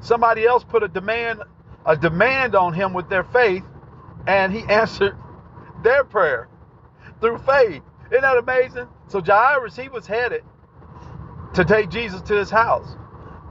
somebody 0.00 0.44
else 0.44 0.64
put 0.64 0.82
a 0.82 0.88
demand 0.88 1.42
a 1.86 1.96
demand 1.96 2.56
on 2.56 2.74
him 2.74 2.92
with 2.92 3.08
their 3.08 3.22
faith, 3.22 3.62
and 4.26 4.52
he 4.52 4.62
answered 4.68 5.16
their 5.84 6.02
prayer 6.02 6.48
through 7.20 7.38
faith. 7.38 7.82
Isn't 8.10 8.22
that 8.22 8.36
amazing? 8.36 8.88
So 9.06 9.20
Jairus, 9.20 9.76
he 9.76 9.88
was 9.88 10.08
headed 10.08 10.42
to 11.54 11.64
take 11.64 11.88
Jesus 11.88 12.20
to 12.22 12.34
his 12.34 12.50
house. 12.50 12.96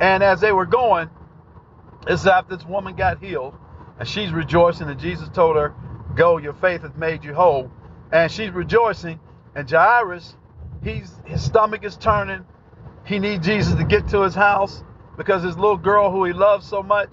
And 0.01 0.23
as 0.23 0.41
they 0.41 0.51
were 0.51 0.65
going, 0.65 1.09
it's 2.05 2.27
after 2.27 2.57
this 2.57 2.65
woman 2.65 2.95
got 2.97 3.23
healed, 3.23 3.55
and 3.97 4.07
she's 4.07 4.33
rejoicing, 4.33 4.89
and 4.89 4.99
Jesus 4.99 5.29
told 5.29 5.55
her, 5.55 5.73
Go, 6.15 6.37
your 6.37 6.53
faith 6.53 6.81
has 6.81 6.95
made 6.95 7.23
you 7.23 7.33
whole. 7.33 7.71
And 8.11 8.29
she's 8.29 8.51
rejoicing. 8.51 9.19
And 9.55 9.69
Jairus, 9.69 10.35
he's 10.83 11.13
his 11.25 11.43
stomach 11.43 11.85
is 11.85 11.95
turning. 11.95 12.45
He 13.09 13.19
needs 13.19 13.45
Jesus 13.45 13.75
to 13.75 13.83
get 13.83 14.07
to 14.09 14.21
his 14.21 14.35
house 14.35 14.83
because 15.17 15.43
his 15.43 15.57
little 15.57 15.77
girl 15.77 16.11
who 16.11 16.25
he 16.25 16.33
loves 16.33 16.67
so 16.67 16.83
much 16.83 17.09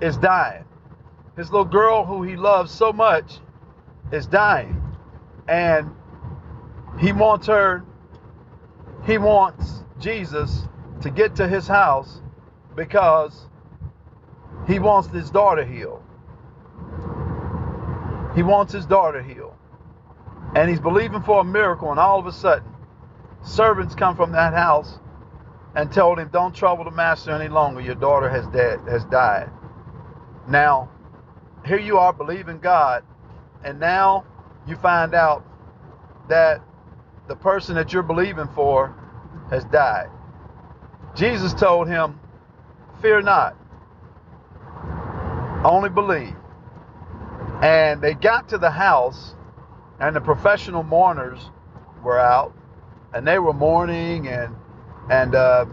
is 0.00 0.18
dying. 0.18 0.64
His 1.36 1.50
little 1.50 1.64
girl 1.64 2.04
who 2.04 2.22
he 2.22 2.36
loves 2.36 2.70
so 2.70 2.92
much 2.92 3.38
is 4.12 4.26
dying. 4.26 4.82
And 5.48 5.90
he 7.00 7.12
wants 7.12 7.46
her, 7.48 7.84
he 9.06 9.18
wants 9.18 9.84
Jesus 10.00 10.68
to 11.02 11.10
get 11.10 11.36
to 11.36 11.48
his 11.48 11.66
house 11.66 12.20
because 12.76 13.46
he 14.68 14.78
wants 14.78 15.08
his 15.08 15.30
daughter 15.30 15.64
healed. 15.64 16.02
He 18.34 18.42
wants 18.42 18.72
his 18.72 18.86
daughter 18.86 19.22
healed. 19.22 19.54
and 20.54 20.68
he's 20.68 20.80
believing 20.80 21.22
for 21.22 21.40
a 21.40 21.44
miracle, 21.44 21.90
and 21.90 22.00
all 22.00 22.18
of 22.18 22.26
a 22.26 22.32
sudden, 22.32 22.68
servants 23.42 23.94
come 23.94 24.16
from 24.16 24.32
that 24.32 24.54
house 24.54 24.98
and 25.74 25.92
told 25.92 26.18
him, 26.18 26.28
"Don't 26.32 26.54
trouble 26.54 26.84
the 26.84 26.90
master 26.90 27.30
any 27.30 27.48
longer. 27.48 27.80
Your 27.80 27.94
daughter 27.94 28.28
has 28.28 28.46
dead, 28.48 28.80
has 28.88 29.04
died." 29.04 29.50
Now, 30.46 30.88
here 31.64 31.78
you 31.78 31.98
are 31.98 32.12
believing 32.12 32.58
God, 32.58 33.04
and 33.62 33.78
now 33.78 34.24
you 34.66 34.76
find 34.76 35.14
out 35.14 35.44
that 36.28 36.60
the 37.28 37.36
person 37.36 37.76
that 37.76 37.92
you're 37.92 38.02
believing 38.02 38.48
for 38.48 38.92
has 39.50 39.64
died. 39.64 40.10
Jesus 41.14 41.54
told 41.54 41.88
him, 41.88 42.18
"Fear 43.00 43.22
not, 43.22 43.54
only 45.64 45.88
believe." 45.88 46.36
And 47.62 48.00
they 48.00 48.14
got 48.14 48.48
to 48.48 48.58
the 48.58 48.70
house, 48.70 49.34
and 49.98 50.16
the 50.16 50.20
professional 50.20 50.82
mourners 50.82 51.50
were 52.02 52.18
out, 52.18 52.52
and 53.12 53.26
they 53.26 53.38
were 53.38 53.52
mourning 53.52 54.28
and 54.28 54.54
and 55.10 55.34
uh, 55.34 55.66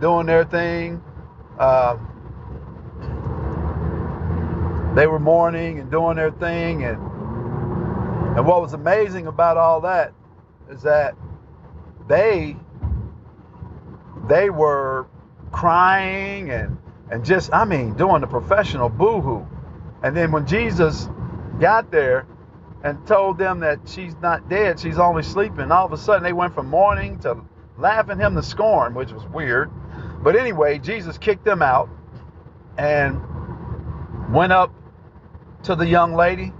doing 0.00 0.26
their 0.26 0.44
thing. 0.44 1.02
Uh, 1.58 1.96
they 4.94 5.06
were 5.06 5.18
mourning 5.18 5.78
and 5.78 5.90
doing 5.90 6.16
their 6.16 6.30
thing, 6.30 6.84
and 6.84 6.98
and 8.36 8.46
what 8.46 8.60
was 8.60 8.72
amazing 8.74 9.26
about 9.26 9.56
all 9.56 9.80
that 9.82 10.12
is 10.70 10.82
that 10.82 11.14
they 12.08 12.56
they 14.28 14.50
were 14.50 15.06
crying 15.52 16.50
and 16.50 16.76
and 17.10 17.24
just 17.24 17.52
I 17.52 17.64
mean 17.64 17.94
doing 17.94 18.20
the 18.20 18.26
professional 18.26 18.88
boohoo. 18.88 19.46
And 20.02 20.16
then 20.16 20.30
when 20.30 20.46
Jesus 20.46 21.08
got 21.58 21.90
there 21.90 22.26
and 22.84 23.04
told 23.06 23.38
them 23.38 23.60
that 23.60 23.80
she's 23.86 24.14
not 24.22 24.48
dead, 24.48 24.78
she's 24.78 24.98
only 24.98 25.22
sleeping, 25.22 25.70
all 25.70 25.86
of 25.86 25.92
a 25.92 25.98
sudden 25.98 26.22
they 26.22 26.32
went 26.32 26.54
from 26.54 26.66
mourning 26.66 27.18
to 27.20 27.42
laughing 27.76 28.18
him 28.18 28.34
to 28.34 28.42
scorn, 28.42 28.94
which 28.94 29.12
was 29.12 29.24
weird. 29.26 29.70
But 30.22 30.36
anyway, 30.36 30.78
Jesus 30.78 31.18
kicked 31.18 31.44
them 31.44 31.62
out 31.62 31.88
and 32.76 33.20
went 34.32 34.52
up 34.52 34.72
to 35.64 35.74
the 35.74 35.86
young 35.86 36.14
lady 36.14 36.52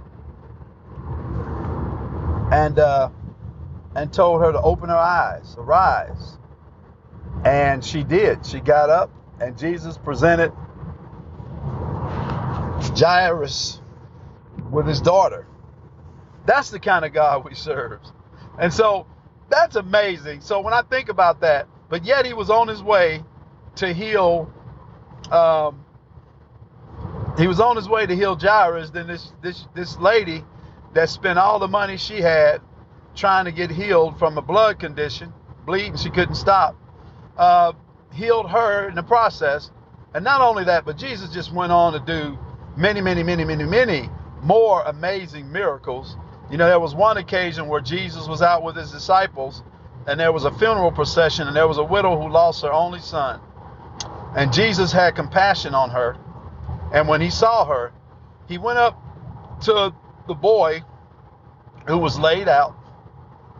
and 2.51 2.79
uh, 2.79 3.09
and 3.95 4.11
told 4.11 4.41
her 4.41 4.51
to 4.51 4.61
open 4.61 4.89
her 4.89 4.95
eyes, 4.95 5.55
arise. 5.57 6.37
And 7.45 7.83
she 7.83 8.03
did. 8.03 8.45
She 8.45 8.59
got 8.59 8.89
up, 8.89 9.11
and 9.39 9.57
Jesus 9.57 9.97
presented 9.97 10.51
Jairus 12.97 13.81
with 14.71 14.87
his 14.87 15.01
daughter. 15.01 15.47
That's 16.49 16.71
the 16.71 16.79
kind 16.79 17.05
of 17.05 17.13
God 17.13 17.45
we 17.45 17.53
serve. 17.53 17.99
And 18.59 18.73
so 18.73 19.05
that's 19.49 19.75
amazing. 19.75 20.41
So 20.41 20.61
when 20.61 20.73
I 20.73 20.81
think 20.81 21.09
about 21.09 21.41
that, 21.41 21.67
but 21.89 22.03
yet 22.03 22.25
he 22.25 22.33
was 22.33 22.49
on 22.49 22.67
his 22.67 22.81
way 22.81 23.23
to 23.75 23.93
heal. 23.93 24.51
Um, 25.29 25.85
he 27.37 27.47
was 27.47 27.59
on 27.59 27.75
his 27.75 27.87
way 27.87 28.07
to 28.07 28.15
heal 28.15 28.35
Jairus. 28.35 28.89
Then 28.89 29.05
this 29.05 29.31
this 29.43 29.67
this 29.75 29.97
lady 29.99 30.43
that 30.95 31.09
spent 31.09 31.37
all 31.37 31.59
the 31.59 31.67
money 31.67 31.97
she 31.97 32.19
had 32.19 32.61
trying 33.15 33.45
to 33.45 33.51
get 33.51 33.69
healed 33.69 34.17
from 34.17 34.39
a 34.39 34.41
blood 34.41 34.79
condition, 34.79 35.31
bleeding, 35.67 35.97
she 35.97 36.09
couldn't 36.09 36.33
stop, 36.33 36.75
uh, 37.37 37.73
healed 38.13 38.49
her 38.49 38.89
in 38.89 38.95
the 38.95 39.03
process. 39.03 39.69
And 40.15 40.23
not 40.23 40.41
only 40.41 40.63
that, 40.63 40.83
but 40.83 40.97
Jesus 40.97 41.31
just 41.31 41.53
went 41.53 41.71
on 41.71 41.93
to 41.93 41.99
do 41.99 42.39
many, 42.75 43.01
many, 43.01 43.21
many, 43.21 43.45
many, 43.45 43.65
many 43.65 44.09
more 44.41 44.81
amazing 44.83 45.51
miracles. 45.51 46.17
You 46.51 46.57
know, 46.57 46.67
there 46.67 46.79
was 46.79 46.95
one 46.95 47.17
occasion 47.17 47.67
where 47.67 47.81
Jesus 47.81 48.27
was 48.27 48.41
out 48.41 48.63
with 48.63 48.75
his 48.75 48.91
disciples, 48.91 49.63
and 50.07 50.19
there 50.19 50.31
was 50.31 50.45
a 50.45 50.51
funeral 50.51 50.91
procession, 50.91 51.47
and 51.47 51.55
there 51.55 51.67
was 51.67 51.77
a 51.77 51.83
widow 51.83 52.19
who 52.19 52.29
lost 52.29 52.63
her 52.63 52.71
only 52.71 52.99
son. 52.99 53.39
And 54.35 54.51
Jesus 54.51 54.91
had 54.91 55.15
compassion 55.15 55.75
on 55.75 55.91
her. 55.91 56.17
And 56.93 57.07
when 57.07 57.21
he 57.21 57.29
saw 57.29 57.65
her, 57.65 57.91
he 58.47 58.57
went 58.57 58.79
up 58.79 58.99
to 59.61 59.93
the 60.27 60.33
boy 60.33 60.83
who 61.87 61.97
was 61.97 62.17
laid 62.17 62.47
out, 62.47 62.75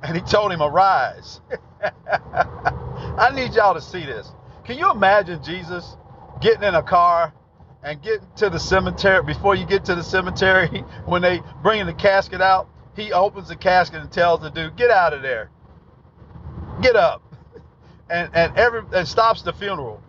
and 0.02 0.16
he 0.16 0.22
told 0.22 0.52
him, 0.52 0.62
Arise. 0.62 1.42
I 1.82 3.32
need 3.34 3.54
y'all 3.54 3.74
to 3.74 3.82
see 3.82 4.06
this. 4.06 4.32
Can 4.64 4.78
you 4.78 4.92
imagine 4.92 5.44
Jesus 5.44 5.96
getting 6.42 6.64
in 6.64 6.76
a 6.76 6.84
car 6.84 7.34
and 7.84 8.02
getting 8.02 8.28
to 8.38 8.50
the 8.50 8.60
cemetery? 8.60 9.24
Before 9.24 9.56
you 9.56 9.66
get 9.66 9.86
to 9.86 9.96
the 9.96 10.04
cemetery, 10.04 10.84
when 11.06 11.22
they 11.22 11.42
bring 11.62 11.86
the 11.86 11.94
casket 11.94 12.42
out, 12.42 12.68
he 13.00 13.14
opens 13.14 13.48
the 13.48 13.56
casket 13.56 14.02
and 14.02 14.12
tells 14.12 14.42
the 14.42 14.50
dude, 14.50 14.76
Get 14.76 14.92
out 14.92 15.14
of 15.14 15.22
there. 15.22 15.50
Get 16.82 16.96
up. 16.96 17.24
And 18.12 18.32
and 18.34 18.58
every 18.58 18.82
and 18.92 19.08
stops 19.08 19.44
the 19.44 19.54
funeral. 19.54 20.02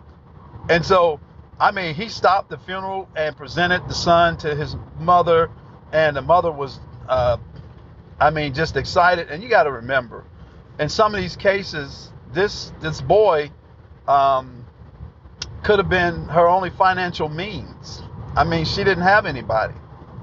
And 0.70 0.82
so, 0.86 1.20
I 1.58 1.70
mean, 1.70 1.94
he 1.94 2.08
stopped 2.08 2.48
the 2.48 2.56
funeral 2.56 3.06
and 3.14 3.36
presented 3.36 3.86
the 3.88 3.94
son 3.94 4.38
to 4.38 4.54
his 4.54 4.74
mother, 4.98 5.50
and 5.92 6.16
the 6.16 6.22
mother 6.22 6.50
was, 6.50 6.80
uh, 7.10 7.36
I 8.18 8.30
mean, 8.30 8.54
just 8.54 8.78
excited. 8.78 9.28
And 9.28 9.42
you 9.42 9.50
got 9.50 9.64
to 9.64 9.72
remember, 9.72 10.24
in 10.78 10.88
some 10.88 11.14
of 11.14 11.20
these 11.20 11.36
cases, 11.36 12.10
this 12.32 12.72
this 12.80 13.02
boy 13.02 13.50
um, 14.08 14.64
could 15.62 15.78
have 15.78 15.90
been 15.90 16.24
her 16.24 16.48
only 16.48 16.70
financial 16.70 17.28
means. 17.28 18.02
I 18.34 18.44
mean, 18.44 18.64
she 18.64 18.82
didn't 18.82 19.04
have 19.04 19.26
anybody, 19.26 19.74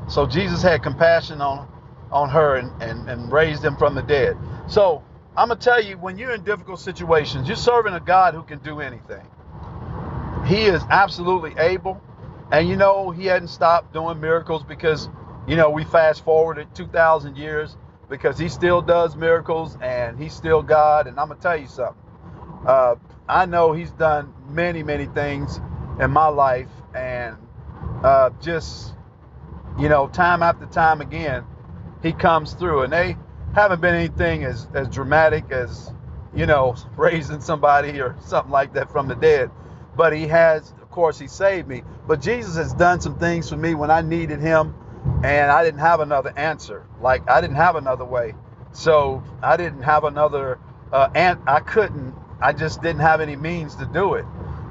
so 0.08 0.26
Jesus 0.26 0.64
had 0.64 0.82
compassion 0.82 1.42
on 1.42 1.68
on 2.12 2.30
her 2.30 2.56
and, 2.58 2.72
and, 2.82 3.10
and 3.10 3.32
raised 3.32 3.64
him 3.64 3.78
from 3.78 3.96
the 3.96 4.04
dead. 4.04 4.38
So 4.68 5.04
I'm 5.38 5.50
gonna 5.50 5.60
tell 5.60 5.84
you, 5.84 5.98
when 5.98 6.18
you're 6.18 6.34
in 6.34 6.44
difficult 6.44 6.80
situations, 6.80 7.48
you're 7.48 7.58
serving 7.58 7.94
a 7.94 8.00
God 8.00 8.34
who 8.34 8.44
can 8.44 8.60
do 8.60 8.82
anything. 8.82 9.26
He 10.46 10.64
is 10.66 10.84
absolutely 10.90 11.54
able. 11.60 12.02
And 12.52 12.70
you 12.70 12.78
know, 12.78 13.12
he 13.12 13.26
hadn't 13.26 13.50
stopped 13.50 13.94
doing 13.94 14.20
miracles 14.22 14.64
because, 14.64 15.10
you 15.48 15.56
know, 15.56 15.70
we 15.70 15.84
fast 15.86 16.24
forwarded 16.24 16.74
2,000 16.76 17.38
years 17.38 17.78
because 18.10 18.38
he 18.40 18.50
still 18.50 18.82
does 18.82 19.16
miracles 19.16 19.78
and 19.82 20.18
he's 20.20 20.34
still 20.34 20.64
God. 20.64 21.08
And 21.08 21.20
I'm 21.20 21.28
going 21.28 21.40
to 21.40 21.44
tell 21.44 21.58
you 21.58 21.68
something. 21.68 22.02
Uh, 22.66 22.96
I 23.28 23.46
know 23.46 23.74
he's 23.74 23.92
done 23.92 24.34
many, 24.48 24.84
many 24.84 25.08
things 25.08 25.60
in 26.00 26.12
my 26.12 26.28
life. 26.28 26.70
And 26.96 27.38
uh, 28.04 28.32
just, 28.42 28.94
you 29.80 29.90
know, 29.90 30.08
time 30.08 30.44
after 30.44 30.66
time 30.68 31.02
again, 31.02 31.44
he 32.04 32.14
comes 32.14 32.54
through. 32.54 32.84
And 32.84 32.94
they 32.94 33.18
haven't 33.56 33.82
been 33.82 33.96
anything 33.96 34.44
as, 34.44 34.68
as 34.74 34.90
dramatic 34.90 35.52
as, 35.52 35.94
you 36.36 36.46
know, 36.46 36.76
raising 36.98 37.42
somebody 37.42 38.02
or 38.02 38.16
something 38.22 38.52
like 38.52 38.74
that 38.74 38.92
from 38.92 39.08
the 39.08 39.16
dead. 39.16 39.52
But 39.96 40.14
he 40.14 40.28
has 40.28 40.74
of 40.82 40.92
course 40.92 41.20
he 41.20 41.28
saved 41.28 41.68
me. 41.68 41.84
But 42.08 42.22
jesus 42.22 42.56
has 42.58 42.74
done 42.74 43.02
some 43.02 43.20
things 43.20 43.50
for 43.50 43.58
me 43.58 43.76
when 43.76 43.92
i 43.92 44.02
needed 44.02 44.40
him 44.42 44.76
and 45.24 45.52
i 45.52 45.64
didn't 45.64 45.80
have 45.82 46.00
another 46.02 46.34
answer. 46.38 46.88
Like 47.02 47.30
i 47.30 47.42
didn't 47.42 47.58
have 47.58 47.76
another 47.76 48.06
way. 48.06 48.36
So 48.74 49.24
i 49.44 49.58
didn't 49.58 49.84
have 49.84 50.04
another 50.06 50.60
uh, 50.94 51.10
and 51.16 51.40
i 51.48 51.60
couldn't 51.62 52.16
i 52.42 52.54
just 52.54 52.82
didn't 52.82 53.02
have 53.02 53.22
any 53.22 53.36
means 53.36 53.76
to 53.78 53.86
do 53.88 54.16
it 54.16 54.26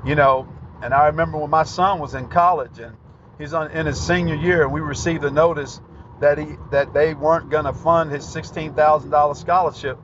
you 0.07 0.15
know. 0.15 0.49
And 0.83 0.95
i 0.95 1.07
remember 1.09 1.39
when 1.39 1.51
my 1.51 1.65
son 1.65 2.01
was 2.01 2.15
in 2.15 2.29
college 2.29 2.79
and 2.81 2.97
he's 3.39 3.55
on 3.55 3.71
in 3.73 3.87
his 3.87 4.01
senior 4.01 4.37
year 4.37 4.65
and 4.65 4.73
we 4.73 4.81
received 4.81 5.25
a 5.25 5.31
notice 5.31 5.81
that 6.20 6.38
he 6.38 6.57
that 6.70 6.92
they 6.94 7.14
weren't 7.14 7.50
going 7.50 7.64
to 7.64 7.72
fund 7.72 8.11
his 8.11 8.24
$16000 8.24 9.37
scholarship 9.37 9.98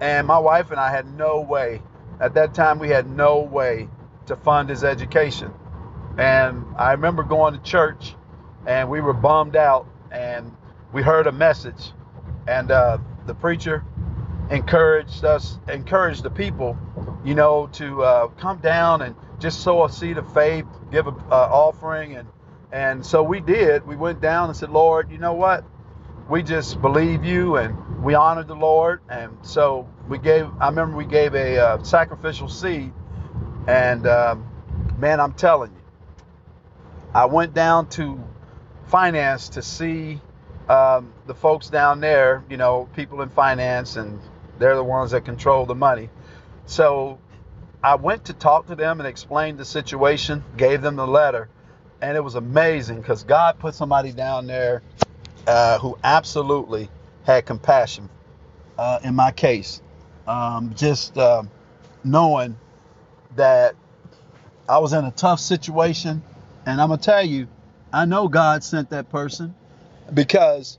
and 0.00 0.26
my 0.26 0.38
wife 0.38 0.70
and 0.70 0.78
i 0.78 0.90
had 0.90 1.06
no 1.16 1.40
way 1.40 1.82
at 2.20 2.34
that 2.34 2.54
time 2.54 2.78
we 2.78 2.88
had 2.88 3.08
no 3.08 3.40
way 3.40 3.88
to 4.26 4.36
fund 4.36 4.68
his 4.68 4.84
education. 4.84 5.52
And 6.18 6.64
I 6.76 6.92
remember 6.92 7.22
going 7.22 7.54
to 7.54 7.62
church 7.62 8.14
and 8.66 8.88
we 8.88 9.00
were 9.00 9.12
bummed 9.12 9.56
out 9.56 9.86
and 10.10 10.54
we 10.92 11.02
heard 11.02 11.26
a 11.26 11.32
message 11.32 11.92
and 12.46 12.70
uh, 12.70 12.98
the 13.26 13.34
preacher 13.34 13.84
encouraged 14.50 15.24
us, 15.24 15.58
encouraged 15.68 16.22
the 16.22 16.30
people, 16.30 16.78
you 17.24 17.34
know, 17.34 17.68
to 17.74 18.02
uh, 18.02 18.28
come 18.28 18.58
down 18.58 19.02
and 19.02 19.14
just 19.38 19.60
sow 19.60 19.84
a 19.84 19.90
seed 19.90 20.18
of 20.18 20.32
faith, 20.34 20.66
give 20.90 21.06
an 21.06 21.14
uh, 21.30 21.34
offering. 21.34 22.16
And, 22.16 22.28
and 22.72 23.04
so 23.04 23.22
we 23.22 23.40
did. 23.40 23.86
We 23.86 23.96
went 23.96 24.20
down 24.20 24.48
and 24.48 24.56
said, 24.56 24.70
Lord, 24.70 25.10
you 25.10 25.18
know 25.18 25.34
what? 25.34 25.64
We 26.28 26.42
just 26.42 26.80
believe 26.82 27.24
you 27.24 27.56
and 27.56 28.02
we 28.02 28.14
honored 28.14 28.48
the 28.48 28.54
Lord. 28.54 29.00
And 29.08 29.38
so 29.42 29.88
we 30.08 30.18
gave, 30.18 30.46
I 30.60 30.68
remember 30.68 30.96
we 30.96 31.06
gave 31.06 31.34
a 31.34 31.58
uh, 31.58 31.82
sacrificial 31.82 32.48
seed 32.48 32.92
and 33.66 34.06
um, 34.06 34.46
man, 34.98 35.20
I'm 35.20 35.32
telling 35.32 35.70
you, 35.72 35.80
I 37.14 37.26
went 37.26 37.54
down 37.54 37.88
to 37.90 38.22
finance 38.86 39.50
to 39.50 39.62
see 39.62 40.20
um, 40.68 41.12
the 41.26 41.34
folks 41.34 41.68
down 41.68 42.00
there, 42.00 42.44
you 42.48 42.56
know, 42.56 42.88
people 42.94 43.22
in 43.22 43.28
finance, 43.28 43.96
and 43.96 44.20
they're 44.58 44.76
the 44.76 44.84
ones 44.84 45.10
that 45.12 45.24
control 45.24 45.66
the 45.66 45.74
money. 45.74 46.10
So 46.66 47.18
I 47.82 47.96
went 47.96 48.26
to 48.26 48.32
talk 48.32 48.66
to 48.66 48.74
them 48.74 49.00
and 49.00 49.06
explain 49.06 49.56
the 49.56 49.64
situation, 49.64 50.44
gave 50.56 50.82
them 50.82 50.96
the 50.96 51.06
letter, 51.06 51.48
and 52.00 52.16
it 52.16 52.20
was 52.20 52.34
amazing 52.34 53.00
because 53.00 53.24
God 53.24 53.58
put 53.58 53.74
somebody 53.74 54.12
down 54.12 54.46
there 54.46 54.82
uh, 55.46 55.78
who 55.78 55.98
absolutely 56.04 56.90
had 57.24 57.46
compassion 57.46 58.08
uh, 58.78 58.98
in 59.02 59.14
my 59.14 59.32
case. 59.32 59.82
Um, 60.26 60.74
just 60.76 61.16
uh, 61.16 61.42
knowing 62.04 62.56
that 63.36 63.74
I 64.68 64.78
was 64.78 64.92
in 64.92 65.04
a 65.04 65.10
tough 65.10 65.40
situation, 65.40 66.22
and 66.66 66.80
I'm 66.80 66.88
gonna 66.88 67.00
tell 67.00 67.24
you, 67.24 67.48
I 67.92 68.04
know 68.04 68.28
God 68.28 68.62
sent 68.62 68.90
that 68.90 69.08
person 69.08 69.54
because 70.12 70.78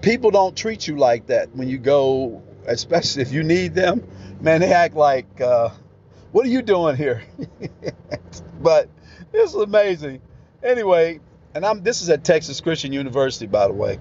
people 0.00 0.30
don't 0.30 0.56
treat 0.56 0.88
you 0.88 0.96
like 0.96 1.26
that 1.26 1.54
when 1.54 1.68
you 1.68 1.78
go, 1.78 2.42
especially 2.66 3.22
if 3.22 3.32
you 3.32 3.42
need 3.42 3.74
them. 3.74 4.06
Man, 4.40 4.60
they 4.60 4.72
act 4.72 4.94
like, 4.94 5.40
uh, 5.40 5.70
"What 6.32 6.46
are 6.46 6.50
you 6.50 6.62
doing 6.62 6.96
here?" 6.96 7.22
but 8.62 8.88
this 9.34 9.50
is 9.50 9.56
amazing. 9.56 10.20
Anyway, 10.62 11.20
and 11.54 11.64
I'm 11.64 11.82
this 11.82 12.02
is 12.02 12.08
at 12.08 12.24
Texas 12.24 12.60
Christian 12.60 12.92
University, 12.92 13.46
by 13.46 13.66
the 13.66 13.74
way, 13.74 13.98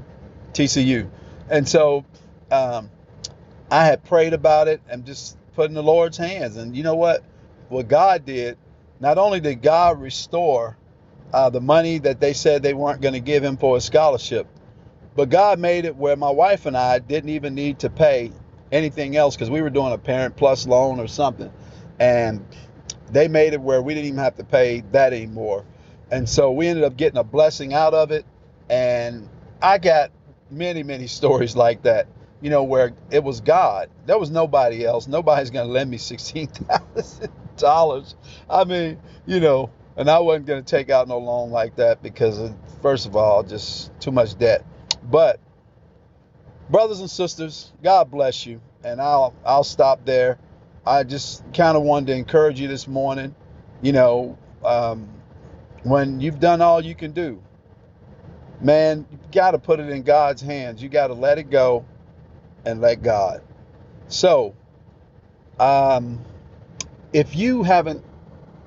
TCU, 0.54 1.10
and 1.50 1.68
so 1.68 2.06
um, 2.52 2.90
I 3.70 3.86
had 3.86 4.04
prayed 4.04 4.34
about 4.34 4.68
it 4.68 4.82
and 4.88 5.06
just 5.06 5.38
put 5.56 5.70
in 5.70 5.74
the 5.74 5.84
Lord's 5.84 6.18
hands. 6.18 6.58
And 6.58 6.76
you 6.76 6.84
know 6.84 6.96
what? 6.96 7.24
What 7.70 7.88
God 7.88 8.26
did, 8.26 8.58
not 9.00 9.18
only 9.18 9.40
did 9.40 9.62
God 9.62 10.00
restore 10.00 10.78
uh, 11.34 11.50
the 11.50 11.62
money 11.62 11.98
that 12.00 12.20
they 12.20 12.34
said 12.34 12.62
they 12.62 12.74
weren't 12.74 13.02
going 13.02 13.16
to 13.16 13.20
give 13.20 13.44
him 13.44 13.58
for 13.58 13.78
a 13.78 13.82
scholarship, 13.82 14.48
but 15.16 15.30
God 15.30 15.60
made 15.60 15.86
it 15.86 15.96
where 15.96 16.16
my 16.16 16.30
wife 16.30 16.66
and 16.66 16.78
I 16.78 17.00
didn't 17.00 17.32
even 17.32 17.56
need 17.56 17.80
to 17.80 17.90
pay 17.90 18.32
anything 18.72 19.16
else 19.16 19.36
because 19.36 19.50
we 19.50 19.62
were 19.62 19.70
doing 19.70 19.94
a 19.94 19.98
Parent 19.98 20.36
Plus 20.36 20.68
loan 20.68 21.00
or 21.00 21.08
something. 21.08 21.52
And 22.00 22.46
they 23.14 23.28
made 23.28 23.54
it 23.54 23.62
where 23.62 23.82
we 23.82 23.94
didn't 23.94 24.08
even 24.08 24.20
have 24.20 24.36
to 24.36 24.44
pay 24.44 24.84
that 24.92 25.14
anymore. 25.14 25.64
And 26.12 26.28
so 26.28 26.52
we 26.52 26.68
ended 26.68 26.84
up 26.84 26.98
getting 26.98 27.18
a 27.18 27.24
blessing 27.24 27.74
out 27.74 27.94
of 27.94 28.12
it. 28.12 28.26
And 28.70 29.30
I 29.62 29.78
got 29.78 30.12
many, 30.52 30.84
many 30.84 31.08
stories 31.20 31.56
like 31.56 31.84
that, 31.84 32.08
you 32.42 32.50
know, 32.50 32.64
where 32.64 32.92
it 33.12 33.24
was 33.24 33.40
God. 33.42 33.90
There 34.06 34.18
was 34.18 34.32
nobody 34.32 34.86
else. 34.86 35.08
Nobody's 35.08 35.52
going 35.52 35.68
to 35.68 35.72
lend 35.72 35.90
me 35.90 35.98
$16,000. 35.98 38.16
I 38.50 38.64
mean, 38.66 39.00
you 39.26 39.40
know, 39.40 39.70
and 39.96 40.10
I 40.10 40.20
wasn't 40.20 40.48
going 40.48 40.64
to 40.64 40.70
take 40.70 40.90
out 40.90 41.08
no 41.08 41.20
loan 41.20 41.52
like 41.52 41.76
that 41.76 42.02
because, 42.02 42.40
of, 42.40 42.56
first 42.82 43.06
of 43.06 43.16
all, 43.16 43.44
just 43.44 43.92
too 44.00 44.12
much 44.12 44.38
debt. 44.40 44.66
But, 45.10 45.40
brothers 46.70 47.00
and 47.00 47.10
sisters, 47.10 47.72
God 47.84 48.10
bless 48.10 48.46
you. 48.46 48.62
And 48.84 49.00
I'll, 49.00 49.34
I'll 49.46 49.64
stop 49.64 50.04
there. 50.04 50.40
I 50.86 51.04
just 51.04 51.44
kind 51.54 51.78
of 51.78 51.84
wanted 51.84 52.08
to 52.08 52.14
encourage 52.16 52.60
you 52.60 52.68
this 52.68 52.88
morning. 52.88 53.36
You 53.82 53.94
know, 53.94 54.38
um, 54.64 55.08
when 55.84 56.20
you've 56.20 56.40
done 56.40 56.62
all 56.62 56.84
you 56.84 56.96
can 56.96 57.12
do, 57.12 57.42
man, 58.62 59.06
you've 59.12 59.32
got 59.32 59.52
to 59.52 59.60
put 59.60 59.80
it 59.80 59.90
in 59.90 60.04
God's 60.04 60.42
hands. 60.42 60.84
You 60.84 60.90
got 60.90 61.08
to 61.08 61.14
let 61.14 61.38
it 61.38 61.50
go 61.50 61.86
and 62.66 62.82
let 62.82 63.02
God. 63.02 63.42
So, 64.08 64.56
um, 65.60 66.20
if 67.14 67.36
you 67.36 67.64
haven't, 67.64 68.04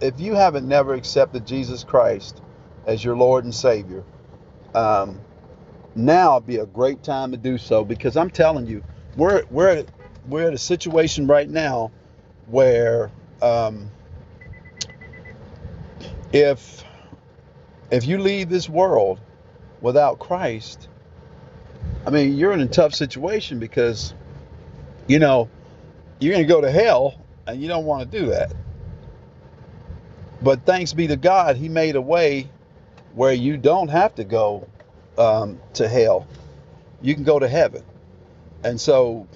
if 0.00 0.18
you 0.20 0.34
haven't 0.34 0.66
never 0.66 0.94
accepted 0.94 1.46
Jesus 1.46 1.84
Christ 1.84 2.42
as 2.86 3.04
your 3.04 3.16
Lord 3.16 3.44
and 3.44 3.54
Savior, 3.54 4.04
um, 4.74 5.20
now 5.94 6.34
would 6.34 6.46
be 6.46 6.56
a 6.56 6.66
great 6.66 7.02
time 7.02 7.30
to 7.32 7.36
do 7.36 7.58
so 7.58 7.84
because 7.84 8.16
I'm 8.16 8.30
telling 8.30 8.66
you, 8.66 8.82
we're 9.16 9.44
we're 9.50 9.84
we're 10.28 10.48
at 10.48 10.54
a 10.54 10.58
situation 10.58 11.26
right 11.26 11.48
now 11.48 11.90
where 12.46 13.10
um, 13.42 13.90
if 16.32 16.84
if 17.90 18.06
you 18.06 18.18
leave 18.18 18.48
this 18.48 18.68
world 18.68 19.20
without 19.80 20.18
Christ, 20.18 20.88
I 22.06 22.10
mean, 22.10 22.36
you're 22.36 22.52
in 22.52 22.60
a 22.60 22.66
tough 22.66 22.94
situation 22.94 23.58
because, 23.58 24.14
you 25.06 25.18
know, 25.18 25.48
you're 26.18 26.32
going 26.32 26.46
to 26.46 26.52
go 26.52 26.60
to 26.60 26.70
hell 26.70 27.20
and 27.46 27.60
you 27.60 27.68
don't 27.68 27.84
want 27.84 28.10
to 28.10 28.18
do 28.18 28.26
that. 28.30 28.52
But 30.42 30.64
thanks 30.64 30.92
be 30.92 31.06
to 31.08 31.16
God, 31.16 31.56
He 31.56 31.68
made 31.68 31.96
a 31.96 32.00
way 32.00 32.48
where 33.14 33.32
you 33.32 33.56
don't 33.56 33.88
have 33.88 34.14
to 34.16 34.24
go 34.24 34.68
um, 35.16 35.58
to 35.74 35.88
hell. 35.88 36.26
You 37.02 37.14
can 37.14 37.24
go 37.24 37.38
to 37.38 37.48
heaven. 37.48 37.82
And 38.64 38.80
so 38.80 39.26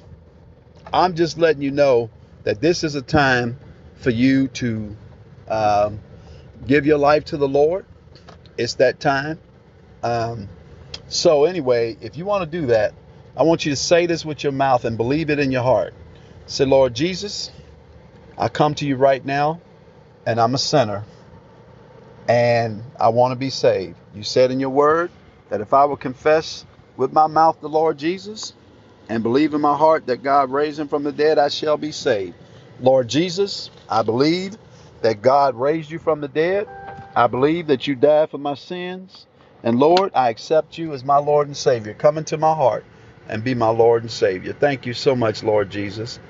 I'm 0.93 1.15
just 1.15 1.39
letting 1.39 1.63
you 1.63 1.71
know 1.71 2.11
that 2.45 2.61
this 2.61 2.85
is 2.85 2.95
a 2.95 3.03
time 3.03 3.59
for 3.97 4.11
you 4.11 4.49
to 4.49 4.97
um, 5.49 6.01
give 6.67 6.87
your 6.87 6.99
life 6.99 7.25
to 7.27 7.37
the 7.37 7.49
Lord. 7.49 7.85
It's 8.57 8.75
that 8.75 9.01
time. 9.01 9.39
Um, 10.03 10.49
so, 11.09 11.45
anyway, 11.45 11.97
if 12.01 12.17
you 12.17 12.25
want 12.25 12.51
to 12.51 12.61
do 12.61 12.67
that, 12.69 12.95
I 13.37 13.43
want 13.43 13.65
you 13.65 13.73
to 13.73 13.77
say 13.77 14.07
this 14.07 14.25
with 14.25 14.43
your 14.43 14.53
mouth 14.53 14.85
and 14.85 14.97
believe 14.97 15.31
it 15.31 15.39
in 15.39 15.51
your 15.51 15.63
heart. 15.63 15.95
Say, 16.47 16.65
Lord 16.65 16.95
Jesus, 16.95 17.51
I 18.39 18.49
come 18.49 18.75
to 18.77 18.87
you 18.87 18.97
right 18.97 19.25
now, 19.25 19.61
and 20.27 20.41
I'm 20.41 20.55
a 20.55 20.59
sinner, 20.59 21.05
and 22.29 22.83
I 22.99 23.11
want 23.11 23.33
to 23.33 23.37
be 23.37 23.51
saved. 23.51 23.97
You 24.15 24.23
said 24.23 24.51
in 24.51 24.61
your 24.61 24.71
word 24.71 25.11
that 25.49 25.61
if 25.61 25.73
I 25.73 25.85
will 25.85 25.97
confess 25.97 26.65
with 26.97 27.13
my 27.13 27.27
mouth 27.27 27.61
the 27.61 27.69
Lord 27.69 27.99
Jesus 27.99 28.55
and 29.11 29.25
believe 29.25 29.55
in 29.55 29.61
my 29.61 29.77
heart 29.77 30.07
that 30.07 30.23
God 30.23 30.53
raised 30.53 30.79
him 30.79 30.87
from 30.87 31.03
the 31.03 31.11
dead, 31.11 31.37
I 31.37 31.49
shall 31.49 31.77
be 31.77 31.91
saved. 31.91 32.37
Lord 32.81 33.09
Jesus, 33.09 33.69
I 33.89 34.03
believe 34.03 34.57
that 35.03 35.21
God 35.21 35.57
raised 35.57 35.91
you 35.91 35.99
from 35.99 36.21
the 36.21 36.29
dead. 36.29 36.69
I 37.17 37.27
believe 37.27 37.67
that 37.67 37.89
you 37.89 37.97
died 37.97 38.31
for 38.31 38.39
my 38.39 38.55
sins. 38.55 39.27
And 39.65 39.81
Lord, 39.81 40.13
I 40.15 40.31
accept 40.31 40.79
you 40.79 40.93
as 40.93 41.05
my 41.05 41.17
Lord 41.17 41.49
and 41.49 41.57
Savior. 41.57 41.93
Come 41.93 42.19
into 42.19 42.39
my 42.39 42.55
heart 42.55 42.85
and 43.29 43.43
be 43.43 43.53
my 43.53 43.69
Lord 43.69 44.03
and 44.03 44.13
Savior. 44.13 44.53
Thank 44.53 44.87
you 44.87 44.95
so 44.95 45.17
much, 45.17 45.43
Lord 45.43 45.71
Jesus. 45.71 46.21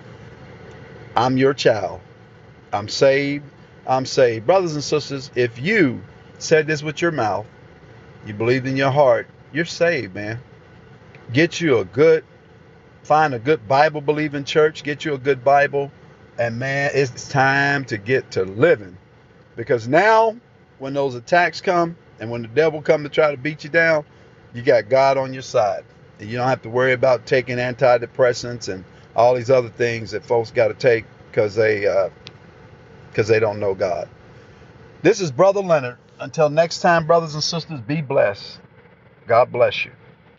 I'm 1.15 1.37
your 1.37 1.53
child. 1.53 2.01
I'm 2.73 2.89
saved. 2.89 3.45
I'm 3.87 4.07
saved. 4.07 4.47
Brothers 4.47 4.75
and 4.75 4.83
sisters, 4.83 5.31
if 5.35 5.59
you 5.59 6.03
said 6.39 6.67
this 6.67 6.83
with 6.83 7.03
your 7.03 7.13
mouth, 7.13 7.47
you 8.25 8.33
believed 8.33 8.67
in 8.67 8.79
your 8.79 8.91
heart, 8.91 9.27
you're 9.53 9.67
saved, 9.67 10.15
man. 10.15 10.39
Get 11.31 11.61
you 11.61 11.79
a 11.79 11.85
good, 11.85 12.25
find 13.03 13.35
a 13.35 13.39
good 13.39 13.67
Bible 13.67 14.01
believing 14.01 14.45
church, 14.45 14.83
get 14.83 15.05
you 15.05 15.15
a 15.15 15.19
good 15.19 15.45
Bible, 15.45 15.91
and 16.39 16.59
man, 16.59 16.91
it's 16.95 17.29
time 17.29 17.85
to 17.87 17.99
get 17.99 18.31
to 18.33 18.45
living. 18.45 18.97
Because 19.57 19.89
now, 19.89 20.37
when 20.79 20.95
those 20.95 21.15
attacks 21.15 21.61
come, 21.61 21.97
and 22.19 22.31
when 22.31 22.43
the 22.43 22.49
devil 22.49 22.83
come 22.83 23.03
to 23.03 23.09
try 23.09 23.31
to 23.31 23.37
beat 23.37 23.65
you 23.65 23.71
down, 23.71 24.05
you 24.55 24.63
got 24.63 24.89
God 24.89 25.17
on 25.17 25.33
your 25.33 25.43
side. 25.43 25.85
And 26.19 26.29
you 26.29 26.37
don't 26.37 26.49
have 26.49 26.63
to 26.63 26.71
worry 26.71 26.93
about 26.93 27.27
taking 27.27 27.57
antidepressants 27.57 28.73
and 28.73 28.85
all 29.17 29.35
these 29.35 29.51
other 29.51 29.71
things 29.71 30.11
that 30.13 30.25
folks 30.25 30.51
got 30.51 30.69
to 30.69 30.75
take 30.75 31.05
because 31.31 31.55
they 31.55 31.81
because 33.11 33.31
uh, 33.31 33.33
they 33.33 33.41
don't 33.41 33.59
know 33.59 33.75
God. 33.75 34.09
This 35.03 35.21
is 35.21 35.31
Brother 35.31 35.61
Leonard. 35.61 35.97
Until 36.19 36.51
next 36.51 36.81
time, 36.81 37.07
brothers 37.07 37.35
and 37.35 37.43
sisters, 37.43 37.81
be 37.81 38.03
blessed. 38.03 38.61
God 39.27 39.51
bless 39.51 39.87
you. 39.87 39.93